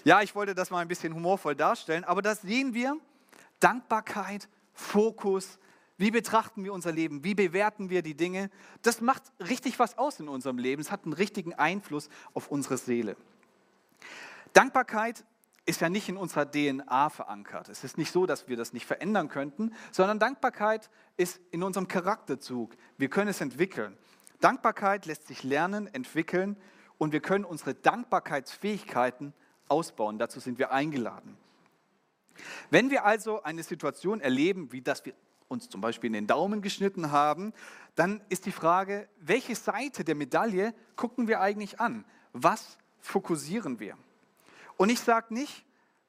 Ja, 0.05 0.21
ich 0.21 0.35
wollte 0.35 0.53
das 0.53 0.69
mal 0.69 0.81
ein 0.81 0.87
bisschen 0.87 1.15
humorvoll 1.15 1.55
darstellen, 1.55 2.03
aber 2.03 2.21
das 2.21 2.43
sehen 2.43 2.75
wir. 2.75 2.95
Dankbarkeit, 3.59 4.47
Fokus, 4.71 5.57
wie 5.97 6.11
betrachten 6.11 6.63
wir 6.63 6.73
unser 6.73 6.91
Leben? 6.91 7.23
Wie 7.23 7.33
bewerten 7.33 7.89
wir 7.89 8.03
die 8.03 8.13
Dinge? 8.13 8.51
Das 8.83 9.01
macht 9.01 9.23
richtig 9.39 9.79
was 9.79 9.97
aus 9.97 10.19
in 10.19 10.27
unserem 10.27 10.59
Leben. 10.59 10.79
Es 10.79 10.91
hat 10.91 11.05
einen 11.05 11.13
richtigen 11.13 11.55
Einfluss 11.55 12.09
auf 12.35 12.49
unsere 12.49 12.77
Seele. 12.77 13.17
Dankbarkeit 14.53 15.25
ist 15.65 15.81
ja 15.81 15.89
nicht 15.89 16.07
in 16.07 16.17
unserer 16.17 16.51
DNA 16.51 17.09
verankert. 17.09 17.67
Es 17.69 17.83
ist 17.83 17.97
nicht 17.97 18.11
so, 18.11 18.27
dass 18.27 18.47
wir 18.47 18.57
das 18.57 18.73
nicht 18.73 18.85
verändern 18.85 19.27
könnten, 19.27 19.73
sondern 19.91 20.19
Dankbarkeit 20.19 20.91
ist 21.17 21.41
in 21.49 21.63
unserem 21.63 21.87
Charakterzug. 21.87 22.77
Wir 22.99 23.09
können 23.09 23.29
es 23.29 23.41
entwickeln. 23.41 23.97
Dankbarkeit 24.39 25.07
lässt 25.07 25.25
sich 25.25 25.41
lernen, 25.41 25.87
entwickeln 25.87 26.57
und 26.99 27.11
wir 27.11 27.21
können 27.21 27.43
unsere 27.43 27.73
Dankbarkeitsfähigkeiten 27.73 29.33
ausbauen. 29.67 30.17
Dazu 30.17 30.39
sind 30.39 30.59
wir 30.59 30.71
eingeladen. 30.71 31.37
Wenn 32.69 32.89
wir 32.91 33.05
also 33.05 33.43
eine 33.43 33.63
Situation 33.63 34.19
erleben, 34.19 34.71
wie 34.71 34.81
dass 34.81 35.05
wir 35.05 35.13
uns 35.47 35.69
zum 35.69 35.81
Beispiel 35.81 36.07
in 36.07 36.13
den 36.13 36.27
Daumen 36.27 36.61
geschnitten 36.61 37.11
haben, 37.11 37.53
dann 37.95 38.21
ist 38.29 38.45
die 38.45 38.51
Frage, 38.51 39.07
welche 39.19 39.55
Seite 39.55 40.03
der 40.03 40.15
Medaille 40.15 40.73
gucken 40.95 41.27
wir 41.27 41.39
eigentlich 41.39 41.79
an? 41.79 42.03
Was 42.33 42.77
fokussieren 42.99 43.79
wir? 43.79 43.97
Und 44.77 44.89
ich 44.89 44.99
sage 44.99 45.33
nicht, 45.33 45.65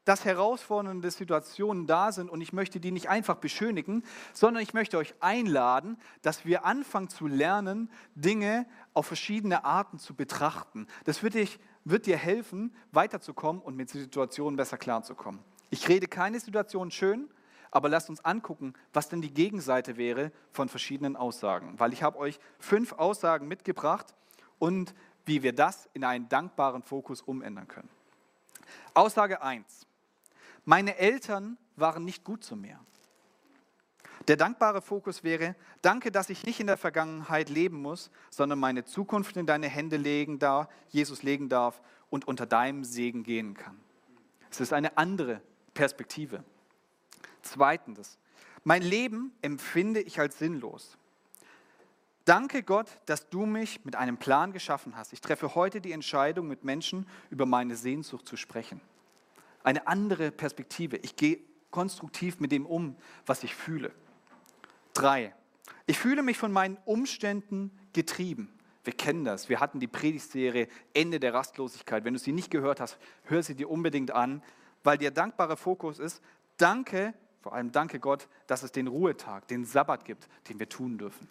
dass 0.07 0.25
herausfordernde 0.25 1.11
Situationen 1.11 1.87
da 1.87 2.13
sind 2.13 2.31
und 2.31 2.41
ich 2.41 2.53
möchte 2.53 2.79
die 2.79 2.93
nicht 2.93 3.09
einfach 3.09 3.37
beschönigen, 3.37 4.05
sondern 4.33 4.63
ich 4.63 4.73
möchte 4.73 4.99
euch 4.99 5.15
einladen, 5.21 5.99
dass 6.23 6.47
wir 6.47 6.65
anfangen 6.65 7.09
zu 7.09 7.27
lernen, 7.27 7.91
Dinge 8.15 8.67
auf 8.95 9.07
verschiedene 9.07 9.65
Arten 9.65 9.99
zu 9.99 10.15
betrachten. 10.15 10.87
Das 11.05 11.25
wird, 11.25 11.35
dich, 11.35 11.59
wird 11.87 12.07
dir 12.07 12.17
helfen, 12.17 12.75
weiterzukommen 12.93 13.63
und 13.63 13.77
mit 13.77 13.89
Situationen 13.89 14.57
besser 14.57 14.77
klarzukommen. 14.77 15.41
Ich 15.71 15.89
rede 15.89 16.09
keine 16.09 16.41
Situation 16.41 16.91
schön, 16.91 17.31
aber 17.71 17.89
lasst 17.89 18.11
uns 18.11 18.25
angucken, 18.25 18.75
was 18.93 19.09
denn 19.09 19.23
die 19.23 19.33
Gegenseite 19.33 19.97
wäre 19.97 20.33
von 20.51 20.69
verschiedenen 20.69 21.17
Aussagen. 21.17 21.79
Weil 21.79 21.93
ich 21.93 22.03
habe 22.03 22.19
euch 22.19 22.39
fünf 22.59 22.93
Aussagen 22.93 23.49
mitgebracht 23.49 24.15
und 24.59 24.95
wie 25.25 25.43
wir 25.43 25.53
das 25.53 25.89
in 25.93 26.05
einen 26.05 26.29
dankbaren 26.29 26.83
Fokus 26.83 27.23
umändern 27.23 27.69
können. 27.69 27.89
Aussage 28.95 29.43
1. 29.43 29.87
Meine 30.65 30.97
Eltern 30.97 31.57
waren 31.77 32.05
nicht 32.05 32.25
gut 32.25 32.43
zu 32.43 32.57
mir. 32.57 32.81
Der 34.29 34.37
dankbare 34.37 34.83
Fokus 34.83 35.23
wäre, 35.23 35.55
danke, 35.83 36.11
dass 36.11 36.31
ich 36.31 36.45
nicht 36.45 36.59
in 36.59 36.67
der 36.67 36.77
Vergangenheit 36.77 37.49
leben 37.49 37.81
muss, 37.81 38.11
sondern 38.31 38.59
meine 38.59 38.85
Zukunft 38.85 39.37
in 39.37 39.47
deine 39.47 39.69
Hände 39.69 39.97
legen 39.97 40.39
darf, 40.39 40.69
Jesus 40.89 41.23
legen 41.23 41.49
darf 41.49 41.81
und 42.11 42.27
unter 42.27 42.47
deinem 42.47 42.85
Segen 42.85 43.23
gehen 43.23 43.55
kann. 43.55 43.79
Es 44.51 44.61
ist 44.61 44.73
eine 44.73 44.97
andere 44.99 45.41
Perspektive. 45.75 46.43
Zweitens, 47.43 48.19
mein 48.65 48.83
Leben 48.83 49.33
empfinde 49.43 50.01
ich 50.01 50.19
als 50.19 50.39
sinnlos. 50.39 50.99
Danke 52.25 52.65
Gott, 52.65 52.89
dass 53.07 53.29
du 53.29 53.47
mich 53.47 53.85
mit 53.85 53.95
einem 53.95 54.17
Plan 54.17 54.53
geschaffen 54.53 54.97
hast. 54.97 55.13
Ich 55.13 55.21
treffe 55.21 55.55
heute 55.55 55.81
die 55.81 55.93
Entscheidung, 55.93 56.49
mit 56.49 56.65
Menschen 56.65 57.07
über 57.31 57.47
meine 57.47 57.77
Sehnsucht 57.77 58.27
zu 58.27 58.37
sprechen 58.37 58.81
eine 59.67 59.89
andere 59.89 60.31
Perspektive. 60.31 60.97
Ich 60.99 61.17
gehe 61.17 61.41
konstruktiv 61.73 62.39
mit 62.39 62.53
dem 62.53 62.65
um, 62.67 62.97
was 63.27 63.43
ich 63.43 63.55
fühle. 63.55 63.91
Drei, 64.97 65.35
ich 65.85 65.99
fühle 65.99 66.23
mich 66.23 66.39
von 66.39 66.51
meinen 66.51 66.79
Umständen 66.87 67.71
getrieben. 67.93 68.51
Wir 68.83 68.95
kennen 68.95 69.25
das. 69.25 69.49
Wir 69.51 69.61
hatten 69.61 69.79
die 69.79 69.89
Predigtserie 69.89 70.69
Ende 70.95 71.21
der 71.21 71.35
Rastlosigkeit. 71.35 72.05
Wenn 72.05 72.15
du 72.15 72.19
sie 72.19 72.33
nicht 72.33 72.51
gehört 72.51 72.81
hast, 72.81 72.97
hör 73.25 73.43
sie 73.43 73.55
dir 73.55 73.69
unbedingt 73.69 74.11
an, 74.11 74.43
weil 74.85 74.97
der 74.97 75.11
dankbare 75.11 75.59
Fokus 75.59 75.99
ist, 75.99 76.23
danke, 76.57 77.13
vor 77.43 77.53
allem 77.53 77.73
danke 77.73 78.01
Gott, 78.01 78.27
dass 78.47 78.63
es 78.63 78.73
den 78.73 78.87
Ruhetag, 78.87 79.47
den 79.49 79.67
Sabbat 79.67 80.05
gibt, 80.07 80.29
den 80.49 80.59
wir 80.59 80.69
tun 80.69 80.97
dürfen. 80.97 81.29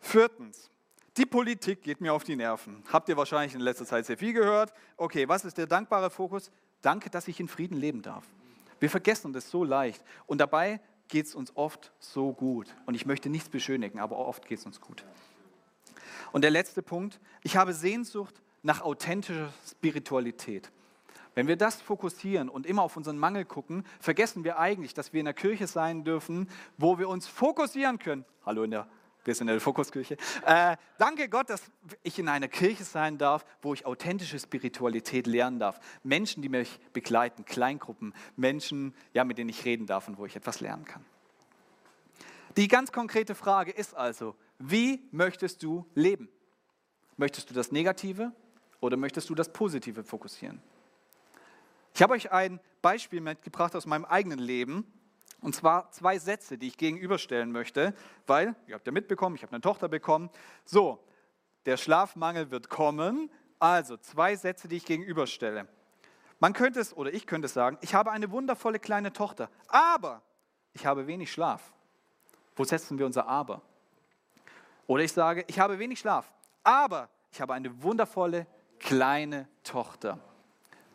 Viertens, 0.00 0.70
die 1.18 1.26
Politik 1.26 1.82
geht 1.82 2.00
mir 2.00 2.14
auf 2.14 2.24
die 2.24 2.36
Nerven. 2.36 2.82
Habt 2.90 3.10
ihr 3.10 3.18
wahrscheinlich 3.18 3.54
in 3.54 3.60
letzter 3.60 3.84
Zeit 3.84 4.06
sehr 4.06 4.16
viel 4.16 4.32
gehört. 4.32 4.72
Okay, 4.96 5.28
was 5.28 5.44
ist 5.44 5.58
der 5.58 5.66
dankbare 5.66 6.08
Fokus? 6.08 6.50
Danke, 6.80 7.10
dass 7.10 7.28
ich 7.28 7.38
in 7.38 7.48
Frieden 7.48 7.76
leben 7.76 8.00
darf. 8.00 8.24
Wir 8.80 8.88
vergessen 8.88 9.32
das 9.32 9.50
so 9.50 9.62
leicht. 9.62 10.02
Und 10.26 10.38
dabei 10.40 10.80
geht 11.08 11.26
es 11.26 11.34
uns 11.34 11.56
oft 11.56 11.92
so 11.98 12.32
gut. 12.32 12.74
Und 12.86 12.94
ich 12.94 13.06
möchte 13.06 13.28
nichts 13.28 13.48
beschönigen, 13.48 13.98
aber 13.98 14.18
oft 14.18 14.46
geht 14.46 14.58
es 14.58 14.66
uns 14.66 14.80
gut. 14.80 15.04
Und 16.32 16.42
der 16.42 16.50
letzte 16.50 16.82
Punkt, 16.82 17.20
ich 17.42 17.56
habe 17.56 17.72
Sehnsucht 17.72 18.40
nach 18.62 18.82
authentischer 18.82 19.52
Spiritualität. 19.66 20.70
Wenn 21.34 21.46
wir 21.46 21.56
das 21.56 21.80
fokussieren 21.80 22.48
und 22.48 22.66
immer 22.66 22.82
auf 22.82 22.96
unseren 22.96 23.18
Mangel 23.18 23.44
gucken, 23.44 23.84
vergessen 24.00 24.44
wir 24.44 24.58
eigentlich, 24.58 24.92
dass 24.92 25.12
wir 25.12 25.20
in 25.20 25.26
der 25.26 25.34
Kirche 25.34 25.66
sein 25.66 26.04
dürfen, 26.04 26.50
wo 26.76 26.98
wir 26.98 27.08
uns 27.08 27.26
fokussieren 27.26 27.98
können. 27.98 28.24
Hallo 28.44 28.64
in 28.64 28.72
der 28.72 28.88
wir 29.24 29.34
sind 29.34 29.48
in 29.48 29.54
der 29.54 29.60
Fokuskirche. 29.60 30.16
Äh, 30.46 30.76
danke 30.96 31.28
Gott, 31.28 31.50
dass 31.50 31.62
ich 32.02 32.18
in 32.18 32.28
einer 32.28 32.48
Kirche 32.48 32.84
sein 32.84 33.18
darf, 33.18 33.44
wo 33.60 33.74
ich 33.74 33.84
authentische 33.84 34.38
Spiritualität 34.38 35.26
lernen 35.26 35.58
darf. 35.58 35.80
Menschen, 36.02 36.42
die 36.42 36.48
mich 36.48 36.80
begleiten, 36.92 37.44
Kleingruppen, 37.44 38.14
Menschen, 38.36 38.94
ja, 39.12 39.24
mit 39.24 39.38
denen 39.38 39.50
ich 39.50 39.64
reden 39.64 39.86
darf 39.86 40.08
und 40.08 40.18
wo 40.18 40.26
ich 40.26 40.36
etwas 40.36 40.60
lernen 40.60 40.84
kann. 40.84 41.04
Die 42.56 42.68
ganz 42.68 42.90
konkrete 42.90 43.34
Frage 43.34 43.70
ist 43.70 43.94
also, 43.94 44.34
wie 44.58 45.06
möchtest 45.12 45.62
du 45.62 45.86
leben? 45.94 46.28
Möchtest 47.16 47.50
du 47.50 47.54
das 47.54 47.70
Negative 47.70 48.32
oder 48.80 48.96
möchtest 48.96 49.28
du 49.28 49.34
das 49.34 49.52
Positive 49.52 50.04
fokussieren? 50.04 50.60
Ich 51.94 52.02
habe 52.02 52.14
euch 52.14 52.30
ein 52.32 52.60
Beispiel 52.80 53.20
mitgebracht 53.20 53.74
aus 53.74 53.86
meinem 53.86 54.04
eigenen 54.04 54.38
Leben. 54.38 54.84
Und 55.40 55.54
zwar 55.54 55.90
zwei 55.92 56.18
Sätze, 56.18 56.58
die 56.58 56.68
ich 56.68 56.76
gegenüberstellen 56.76 57.52
möchte, 57.52 57.94
weil, 58.26 58.56
ihr 58.66 58.74
habt 58.74 58.86
ja 58.86 58.92
mitbekommen, 58.92 59.36
ich 59.36 59.42
habe 59.42 59.52
eine 59.52 59.60
Tochter 59.60 59.88
bekommen. 59.88 60.30
So, 60.64 61.04
der 61.66 61.76
Schlafmangel 61.76 62.50
wird 62.50 62.68
kommen. 62.68 63.30
Also 63.60 63.96
zwei 63.96 64.36
Sätze, 64.36 64.68
die 64.68 64.76
ich 64.76 64.84
gegenüberstelle. 64.84 65.68
Man 66.40 66.52
könnte 66.52 66.80
es, 66.80 66.96
oder 66.96 67.12
ich 67.12 67.26
könnte 67.26 67.46
es 67.46 67.54
sagen, 67.54 67.78
ich 67.80 67.94
habe 67.94 68.12
eine 68.12 68.30
wundervolle 68.30 68.78
kleine 68.78 69.12
Tochter, 69.12 69.50
aber 69.66 70.22
ich 70.72 70.86
habe 70.86 71.06
wenig 71.06 71.32
Schlaf. 71.32 71.72
Wo 72.54 72.64
setzen 72.64 72.98
wir 72.98 73.06
unser 73.06 73.26
Aber? 73.26 73.62
Oder 74.86 75.02
ich 75.02 75.12
sage, 75.12 75.44
ich 75.48 75.58
habe 75.58 75.78
wenig 75.78 75.98
Schlaf, 75.98 76.32
aber 76.62 77.08
ich 77.32 77.40
habe 77.40 77.54
eine 77.54 77.82
wundervolle 77.82 78.46
kleine 78.78 79.48
Tochter. 79.64 80.18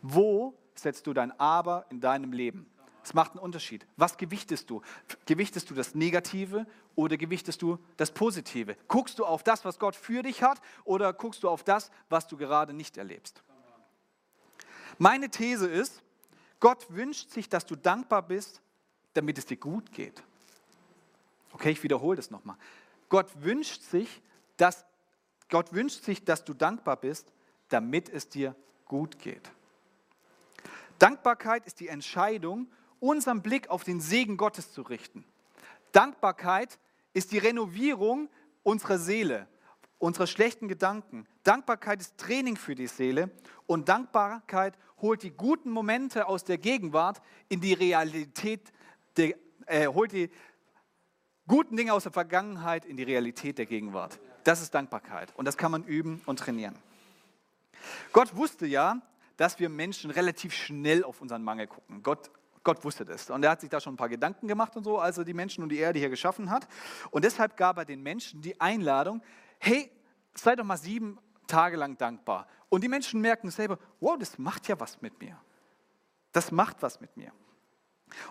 Wo 0.02 0.58
setzt 0.76 1.06
du 1.08 1.14
dein 1.14 1.38
Aber 1.40 1.86
in 1.90 2.00
deinem 2.00 2.34
Leben? 2.34 2.70
Es 3.04 3.14
macht 3.14 3.32
einen 3.32 3.40
Unterschied. 3.40 3.86
Was 3.98 4.18
gewichtest 4.18 4.70
du? 4.70 4.82
Gewichtest 5.26 5.70
du 5.70 5.74
das 5.74 5.94
Negative 5.94 6.66
oder 6.96 7.18
gewichtest 7.18 7.62
du 7.62 7.78
das 7.98 8.12
Positive? 8.12 8.78
Guckst 8.88 9.20
du 9.20 9.26
auf 9.26 9.44
das, 9.44 9.66
was 9.66 9.78
Gott 9.78 9.96
für 9.96 10.24
dich 10.24 10.42
hat 10.42 10.62
oder 10.86 11.12
guckst 11.12 11.44
du 11.44 11.50
auf 11.50 11.64
das, 11.64 11.92
was 12.10 12.28
du 12.28 12.38
gerade 12.38 12.74
nicht 12.74 12.98
erlebst? 12.98 13.44
Meine 14.98 15.30
These 15.30 15.68
ist, 15.68 16.02
Gott 16.60 16.86
wünscht 16.90 17.32
sich, 17.32 17.50
dass 17.50 17.66
du 17.66 17.76
dankbar 17.76 18.22
bist, 18.22 18.62
damit 19.14 19.38
es 19.38 19.46
dir 19.46 19.58
gut 19.58 19.92
geht. 19.92 20.24
Okay, 21.52 21.72
ich 21.72 21.84
wiederhole 21.84 22.16
das 22.16 22.32
nochmal. 22.32 22.56
Gott 23.10 23.30
wünscht 23.44 23.82
sich, 23.82 24.22
dass, 24.58 24.86
Gott 25.50 25.74
wünscht 25.74 26.04
sich, 26.04 26.24
dass 26.24 26.46
du 26.46 26.54
dankbar 26.54 26.98
bist, 26.98 27.34
damit 27.70 28.08
es 28.08 28.30
dir 28.30 28.56
gut 28.86 29.20
geht. 29.20 29.52
Dankbarkeit 31.00 31.66
ist 31.66 31.80
die 31.80 31.90
Entscheidung, 31.90 32.68
unseren 33.04 33.42
Blick 33.42 33.70
auf 33.70 33.84
den 33.84 34.00
Segen 34.00 34.38
Gottes 34.38 34.72
zu 34.72 34.82
richten. 34.82 35.26
Dankbarkeit 35.92 36.80
ist 37.14 37.34
die 37.34 37.38
Renovierung 37.38 38.30
unserer 38.64 38.98
Seele, 38.98 39.48
unserer 40.00 40.26
schlechten 40.26 40.70
Gedanken. 40.70 41.28
Dankbarkeit 41.44 42.00
ist 42.00 42.18
Training 42.18 42.56
für 42.56 42.76
die 42.76 42.88
Seele 42.88 43.30
und 43.68 43.90
Dankbarkeit 43.90 44.78
holt 45.02 45.22
die 45.22 45.32
guten 45.32 45.70
Momente 45.70 46.28
aus 46.28 46.46
der 46.46 46.58
Gegenwart 46.58 47.22
in 47.50 47.60
die 47.60 47.74
Realität, 47.74 48.72
der, 49.18 49.36
äh, 49.66 49.88
holt 49.88 50.14
die 50.14 50.30
guten 51.46 51.76
Dinge 51.76 51.92
aus 51.94 52.04
der 52.04 52.14
Vergangenheit 52.14 52.86
in 52.86 52.96
die 52.96 53.04
Realität 53.04 53.58
der 53.58 53.66
Gegenwart. 53.66 54.18
Das 54.46 54.62
ist 54.62 54.74
Dankbarkeit 54.74 55.34
und 55.36 55.44
das 55.44 55.58
kann 55.58 55.72
man 55.72 55.84
üben 55.84 56.22
und 56.26 56.40
trainieren. 56.40 56.76
Gott 58.14 58.34
wusste 58.38 58.66
ja, 58.66 59.02
dass 59.36 59.60
wir 59.60 59.68
Menschen 59.68 60.10
relativ 60.10 60.54
schnell 60.54 61.04
auf 61.04 61.20
unseren 61.20 61.44
Mangel 61.44 61.68
gucken. 61.68 62.02
Gott 62.02 62.32
Gott 62.64 62.84
wusste 62.84 63.04
das. 63.04 63.30
Und 63.30 63.44
er 63.44 63.52
hat 63.52 63.62
sich 63.62 63.70
da 63.70 63.80
schon 63.80 63.94
ein 63.94 63.98
paar 63.98 64.10
Gedanken 64.10 64.48
gemacht 64.48 64.76
und 64.76 64.84
so, 64.84 65.00
als 65.00 65.18
er 65.18 65.26
die 65.26 65.34
Menschen 65.34 65.64
und 65.64 65.70
die 65.70 65.80
Erde 65.80 66.00
hier 66.00 66.10
geschaffen 66.10 66.50
hat. 66.50 66.68
Und 67.12 67.26
deshalb 67.26 67.58
gab 67.58 67.78
er 67.78 67.86
den 67.86 68.02
Menschen 68.02 68.42
die 68.42 68.60
Einladung, 68.60 69.22
hey, 69.60 69.92
sei 70.34 70.56
doch 70.56 70.64
mal 70.64 70.78
sieben 70.78 71.18
Tage 71.48 71.76
lang 71.76 71.98
dankbar. 71.98 72.48
Und 72.70 72.84
die 72.84 72.88
Menschen 72.88 73.22
merken 73.22 73.52
selber, 73.52 73.78
wow, 74.00 74.18
das 74.18 74.38
macht 74.38 74.68
ja 74.68 74.80
was 74.80 75.02
mit 75.02 75.20
mir. 75.22 75.40
Das 76.32 76.52
macht 76.52 76.82
was 76.82 77.02
mit 77.02 77.16
mir. 77.18 77.32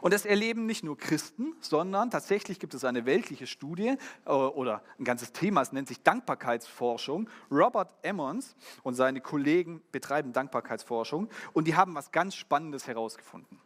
Und 0.01 0.15
das 0.15 0.25
erleben 0.25 0.67
nicht 0.67 0.85
nur 0.85 0.97
Christen, 0.97 1.55
sondern 1.61 2.11
tatsächlich 2.11 2.59
gibt 2.61 2.75
es 2.75 2.85
eine 2.85 3.05
weltliche 3.05 3.47
Studie 3.47 3.97
äh, 4.25 4.31
oder 4.31 4.83
ein 4.99 5.05
ganzes 5.05 5.33
Thema, 5.33 5.61
es 5.61 5.73
nennt 5.73 5.89
sich 5.89 6.03
Dankbarkeitsforschung. 6.03 7.29
Robert 7.51 7.95
Emmons 8.03 8.55
und 8.83 8.95
seine 8.95 9.21
Kollegen 9.21 9.83
betreiben 9.93 10.33
Dankbarkeitsforschung 10.33 11.29
und 11.53 11.67
die 11.67 11.75
haben 11.77 11.95
was 11.95 12.13
ganz 12.13 12.35
Spannendes 12.35 12.87
herausgefunden. 12.87 13.61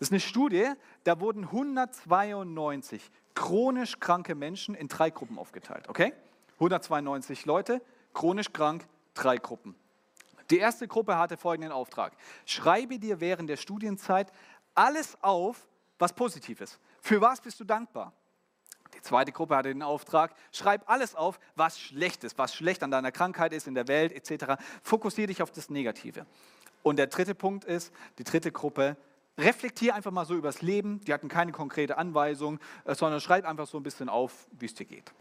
Das 0.00 0.08
ist 0.08 0.12
eine 0.12 0.20
Studie, 0.20 0.66
da 1.04 1.20
wurden 1.20 1.44
192 1.44 3.10
chronisch 3.34 4.00
kranke 4.00 4.34
Menschen 4.34 4.74
in 4.74 4.88
drei 4.88 5.10
Gruppen 5.10 5.38
aufgeteilt. 5.38 5.88
Okay? 5.90 6.14
192 6.54 7.44
Leute, 7.44 7.82
chronisch 8.14 8.50
krank, 8.50 8.86
drei 9.12 9.36
Gruppen. 9.36 9.74
Die 10.48 10.56
erste 10.56 10.88
Gruppe 10.88 11.18
hatte 11.18 11.36
folgenden 11.36 11.70
Auftrag. 11.70 12.14
Schreibe 12.46 12.98
dir 12.98 13.20
während 13.20 13.50
der 13.50 13.58
Studienzeit 13.58 14.32
alles 14.74 15.18
auf, 15.22 15.68
was 15.98 16.14
positiv 16.14 16.62
ist. 16.62 16.80
Für 17.02 17.20
was 17.20 17.42
bist 17.42 17.60
du 17.60 17.64
dankbar? 17.64 18.14
Die 18.94 19.02
zweite 19.02 19.32
Gruppe 19.32 19.54
hatte 19.54 19.68
den 19.68 19.82
Auftrag, 19.82 20.34
schreib 20.50 20.88
alles 20.88 21.14
auf, 21.14 21.38
was 21.56 21.78
schlecht 21.78 22.24
ist, 22.24 22.38
was 22.38 22.54
schlecht 22.54 22.82
an 22.82 22.90
deiner 22.90 23.12
Krankheit 23.12 23.52
ist, 23.52 23.66
in 23.66 23.74
der 23.74 23.86
Welt 23.86 24.12
etc. 24.12 24.54
Fokussiere 24.82 25.26
dich 25.26 25.42
auf 25.42 25.50
das 25.50 25.68
Negative. 25.68 26.24
Und 26.82 26.96
der 26.96 27.08
dritte 27.08 27.34
Punkt 27.34 27.64
ist, 27.64 27.92
die 28.18 28.24
dritte 28.24 28.50
Gruppe, 28.50 28.96
reflektier 29.40 29.94
einfach 29.94 30.10
mal 30.10 30.24
so 30.24 30.34
übers 30.34 30.62
Leben. 30.62 31.00
Die 31.02 31.12
hatten 31.12 31.28
keine 31.28 31.52
konkrete 31.52 31.98
Anweisung, 31.98 32.58
äh, 32.84 32.94
sondern 32.94 33.20
schreib 33.20 33.44
einfach 33.44 33.66
so 33.66 33.78
ein 33.78 33.82
bisschen 33.82 34.08
auf, 34.08 34.48
wie 34.58 34.66
es 34.66 34.74
dir 34.74 34.86
geht. 34.86 35.12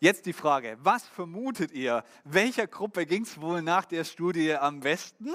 Jetzt 0.00 0.26
die 0.26 0.32
Frage, 0.32 0.76
was 0.80 1.06
vermutet 1.06 1.72
ihr? 1.72 2.04
Welcher 2.24 2.66
Gruppe 2.66 3.06
ging 3.06 3.22
es 3.22 3.40
wohl 3.40 3.62
nach 3.62 3.86
der 3.86 4.04
Studie 4.04 4.54
am 4.54 4.80
besten? 4.80 5.34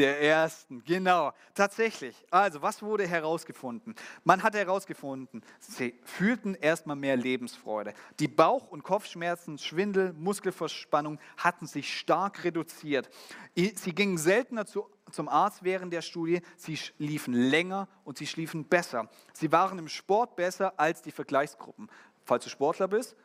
Der 0.00 0.18
ersten, 0.18 0.82
genau, 0.82 1.34
tatsächlich. 1.54 2.16
Also, 2.30 2.62
was 2.62 2.82
wurde 2.82 3.06
herausgefunden? 3.06 3.94
Man 4.24 4.42
hat 4.42 4.54
herausgefunden, 4.54 5.42
sie 5.58 6.00
fühlten 6.04 6.54
erstmal 6.54 6.96
mehr 6.96 7.18
Lebensfreude. 7.18 7.92
Die 8.18 8.26
Bauch- 8.26 8.68
und 8.68 8.82
Kopfschmerzen, 8.82 9.58
Schwindel, 9.58 10.14
Muskelverspannung 10.14 11.18
hatten 11.36 11.66
sich 11.66 11.98
stark 11.98 12.44
reduziert. 12.44 13.10
Sie 13.54 13.94
gingen 13.94 14.16
seltener 14.16 14.64
zu, 14.64 14.88
zum 15.10 15.28
Arzt 15.28 15.64
während 15.64 15.92
der 15.92 16.00
Studie, 16.00 16.40
sie 16.56 16.78
liefen 16.96 17.34
länger 17.34 17.86
und 18.04 18.16
sie 18.16 18.26
schliefen 18.26 18.64
besser. 18.64 19.10
Sie 19.34 19.52
waren 19.52 19.78
im 19.78 19.88
Sport 19.88 20.34
besser 20.34 20.72
als 20.80 21.02
die 21.02 21.12
Vergleichsgruppen. 21.12 21.90
Falls 22.24 22.44
du 22.44 22.48
Sportler 22.48 22.88
bist, 22.88 23.16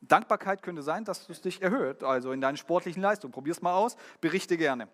Dankbarkeit 0.00 0.62
könnte 0.62 0.84
sein, 0.84 1.04
dass 1.04 1.28
es 1.28 1.40
dich 1.40 1.60
erhöht, 1.60 2.04
also 2.04 2.30
in 2.30 2.40
deinen 2.40 2.56
sportlichen 2.56 3.02
Leistungen. 3.02 3.32
Probier 3.32 3.50
es 3.50 3.62
mal 3.62 3.74
aus, 3.74 3.96
berichte 4.20 4.56
gerne. 4.56 4.88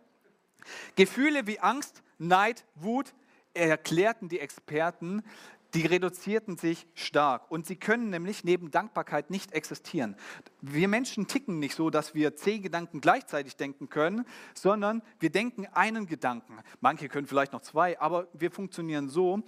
Gefühle 0.96 1.46
wie 1.46 1.60
Angst, 1.60 2.02
Neid, 2.18 2.64
Wut 2.74 3.14
erklärten 3.54 4.28
die 4.28 4.40
Experten, 4.40 5.22
die 5.74 5.86
reduzierten 5.86 6.56
sich 6.56 6.86
stark 6.94 7.50
und 7.50 7.66
sie 7.66 7.76
können 7.76 8.10
nämlich 8.10 8.44
neben 8.44 8.70
Dankbarkeit 8.70 9.30
nicht 9.30 9.52
existieren. 9.52 10.16
Wir 10.60 10.88
Menschen 10.88 11.26
ticken 11.26 11.58
nicht 11.58 11.76
so, 11.76 11.90
dass 11.90 12.14
wir 12.14 12.36
zehn 12.36 12.62
Gedanken 12.62 13.00
gleichzeitig 13.00 13.56
denken 13.56 13.88
können, 13.88 14.26
sondern 14.54 15.02
wir 15.20 15.30
denken 15.30 15.66
einen 15.72 16.06
Gedanken. 16.06 16.58
Manche 16.80 17.08
können 17.08 17.26
vielleicht 17.26 17.52
noch 17.52 17.62
zwei, 17.62 18.00
aber 18.00 18.26
wir 18.32 18.50
funktionieren 18.50 19.08
so, 19.08 19.42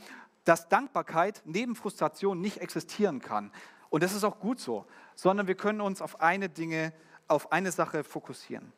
dass 0.45 0.69
Dankbarkeit 0.69 1.43
neben 1.45 1.75
Frustration 1.75 2.41
nicht 2.41 2.59
existieren 2.59 3.21
kann. 3.21 3.53
Und 3.91 4.03
das 4.03 4.15
ist 4.15 4.25
auch 4.25 4.39
gut 4.39 4.59
so, 4.59 4.87
sondern 5.15 5.47
wir 5.47 5.55
können 5.55 5.81
uns 5.81 6.01
auf 6.01 6.21
eine 6.21 6.49
Dinge, 6.49 6.93
auf 7.29 7.53
eine 7.53 7.73
Sache 7.73 8.05
fokussieren. 8.05 8.73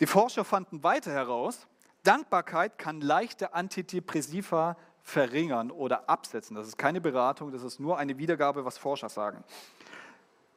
Die 0.00 0.06
Forscher 0.06 0.44
fanden 0.44 0.82
weiter 0.82 1.12
heraus, 1.12 1.66
Dankbarkeit 2.02 2.78
kann 2.78 3.02
leichte 3.02 3.52
Antidepressiva 3.52 4.76
verringern 5.02 5.70
oder 5.70 6.08
absetzen. 6.08 6.56
Das 6.56 6.66
ist 6.66 6.78
keine 6.78 7.00
Beratung, 7.00 7.52
das 7.52 7.62
ist 7.62 7.80
nur 7.80 7.98
eine 7.98 8.16
Wiedergabe, 8.16 8.64
was 8.64 8.78
Forscher 8.78 9.10
sagen. 9.10 9.44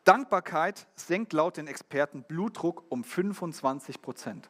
Dankbarkeit 0.05 0.87
senkt 0.95 1.33
laut 1.33 1.57
den 1.57 1.67
Experten 1.67 2.23
Blutdruck 2.23 2.83
um 2.89 3.03
25 3.03 4.01
Prozent. 4.01 4.49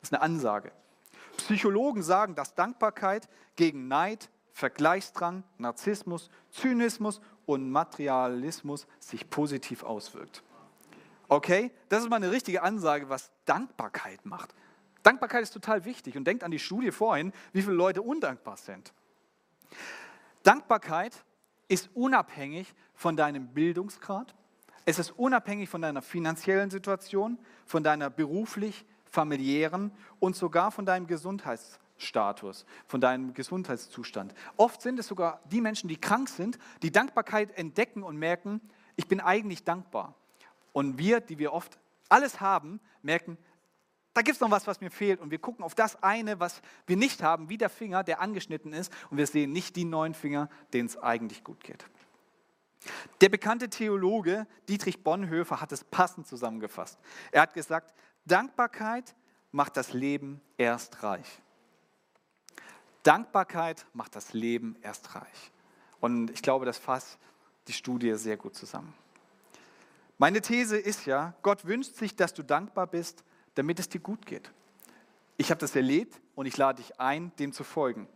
Das 0.00 0.10
ist 0.10 0.14
eine 0.14 0.22
Ansage. 0.22 0.72
Psychologen 1.36 2.02
sagen, 2.02 2.34
dass 2.34 2.54
Dankbarkeit 2.54 3.28
gegen 3.56 3.88
Neid, 3.88 4.30
Vergleichsdrang, 4.52 5.42
Narzissmus, 5.58 6.30
Zynismus 6.50 7.20
und 7.46 7.70
Materialismus 7.70 8.86
sich 9.00 9.28
positiv 9.30 9.82
auswirkt. 9.82 10.42
Okay? 11.34 11.72
Das 11.88 12.04
ist 12.04 12.08
mal 12.08 12.16
eine 12.16 12.30
richtige 12.30 12.62
Ansage, 12.62 13.08
was 13.08 13.32
Dankbarkeit 13.44 14.24
macht. 14.24 14.54
Dankbarkeit 15.02 15.42
ist 15.42 15.50
total 15.50 15.84
wichtig 15.84 16.16
und 16.16 16.24
denkt 16.24 16.44
an 16.44 16.52
die 16.52 16.60
Studie 16.60 16.92
vorhin, 16.92 17.32
wie 17.52 17.62
viele 17.62 17.74
Leute 17.74 18.02
undankbar 18.02 18.56
sind. 18.56 18.92
Dankbarkeit 20.44 21.24
ist 21.66 21.90
unabhängig 21.94 22.72
von 22.94 23.16
deinem 23.16 23.48
Bildungsgrad, 23.48 24.32
es 24.86 24.98
ist 24.98 25.10
unabhängig 25.10 25.68
von 25.68 25.82
deiner 25.82 26.02
finanziellen 26.02 26.70
Situation, 26.70 27.38
von 27.66 27.82
deiner 27.82 28.10
beruflich, 28.10 28.86
familiären 29.04 29.90
und 30.20 30.36
sogar 30.36 30.70
von 30.70 30.86
deinem 30.86 31.06
Gesundheitsstatus, 31.06 32.64
von 32.86 33.00
deinem 33.00 33.34
Gesundheitszustand. 33.34 34.34
Oft 34.56 34.82
sind 34.82 35.00
es 35.00 35.08
sogar 35.08 35.40
die 35.50 35.60
Menschen, 35.60 35.88
die 35.88 35.96
krank 35.96 36.28
sind, 36.28 36.58
die 36.82 36.92
Dankbarkeit 36.92 37.58
entdecken 37.58 38.04
und 38.04 38.18
merken, 38.18 38.60
ich 38.94 39.08
bin 39.08 39.20
eigentlich 39.20 39.64
dankbar. 39.64 40.14
Und 40.74 40.98
wir, 40.98 41.20
die 41.20 41.38
wir 41.38 41.52
oft 41.52 41.78
alles 42.08 42.40
haben, 42.40 42.80
merken, 43.00 43.38
da 44.12 44.22
gibt 44.22 44.34
es 44.34 44.40
noch 44.40 44.50
was, 44.50 44.66
was 44.66 44.80
mir 44.80 44.90
fehlt. 44.90 45.20
Und 45.20 45.30
wir 45.30 45.38
gucken 45.38 45.64
auf 45.64 45.74
das 45.74 46.02
eine, 46.02 46.40
was 46.40 46.60
wir 46.86 46.96
nicht 46.96 47.22
haben, 47.22 47.48
wie 47.48 47.56
der 47.56 47.70
Finger, 47.70 48.02
der 48.04 48.20
angeschnitten 48.20 48.72
ist. 48.72 48.92
Und 49.08 49.16
wir 49.16 49.26
sehen 49.26 49.52
nicht 49.52 49.76
die 49.76 49.84
neuen 49.84 50.14
Finger, 50.14 50.50
denen 50.72 50.88
es 50.88 50.98
eigentlich 50.98 51.44
gut 51.44 51.62
geht. 51.62 51.86
Der 53.20 53.28
bekannte 53.28 53.70
Theologe 53.70 54.46
Dietrich 54.68 55.02
Bonhoeffer 55.02 55.60
hat 55.60 55.72
es 55.72 55.84
passend 55.84 56.26
zusammengefasst. 56.26 56.98
Er 57.30 57.42
hat 57.42 57.54
gesagt, 57.54 57.94
Dankbarkeit 58.24 59.14
macht 59.52 59.76
das 59.76 59.92
Leben 59.92 60.40
erst 60.58 61.04
reich. 61.04 61.40
Dankbarkeit 63.04 63.86
macht 63.92 64.16
das 64.16 64.32
Leben 64.32 64.76
erst 64.82 65.14
reich. 65.14 65.52
Und 66.00 66.30
ich 66.30 66.42
glaube, 66.42 66.66
das 66.66 66.78
fasst 66.78 67.18
die 67.68 67.72
Studie 67.72 68.14
sehr 68.14 68.36
gut 68.36 68.56
zusammen. 68.56 68.92
Meine 70.16 70.40
These 70.40 70.76
ist 70.76 71.06
ja, 71.06 71.34
Gott 71.42 71.64
wünscht 71.64 71.96
sich, 71.96 72.14
dass 72.14 72.32
du 72.34 72.42
dankbar 72.42 72.86
bist, 72.86 73.24
damit 73.54 73.78
es 73.78 73.88
dir 73.88 74.00
gut 74.00 74.26
geht. 74.26 74.52
Ich 75.36 75.50
habe 75.50 75.60
das 75.60 75.74
erlebt 75.74 76.20
und 76.34 76.46
ich 76.46 76.56
lade 76.56 76.82
dich 76.82 77.00
ein, 77.00 77.32
dem 77.38 77.52
zu 77.52 77.64
folgen. 77.64 78.08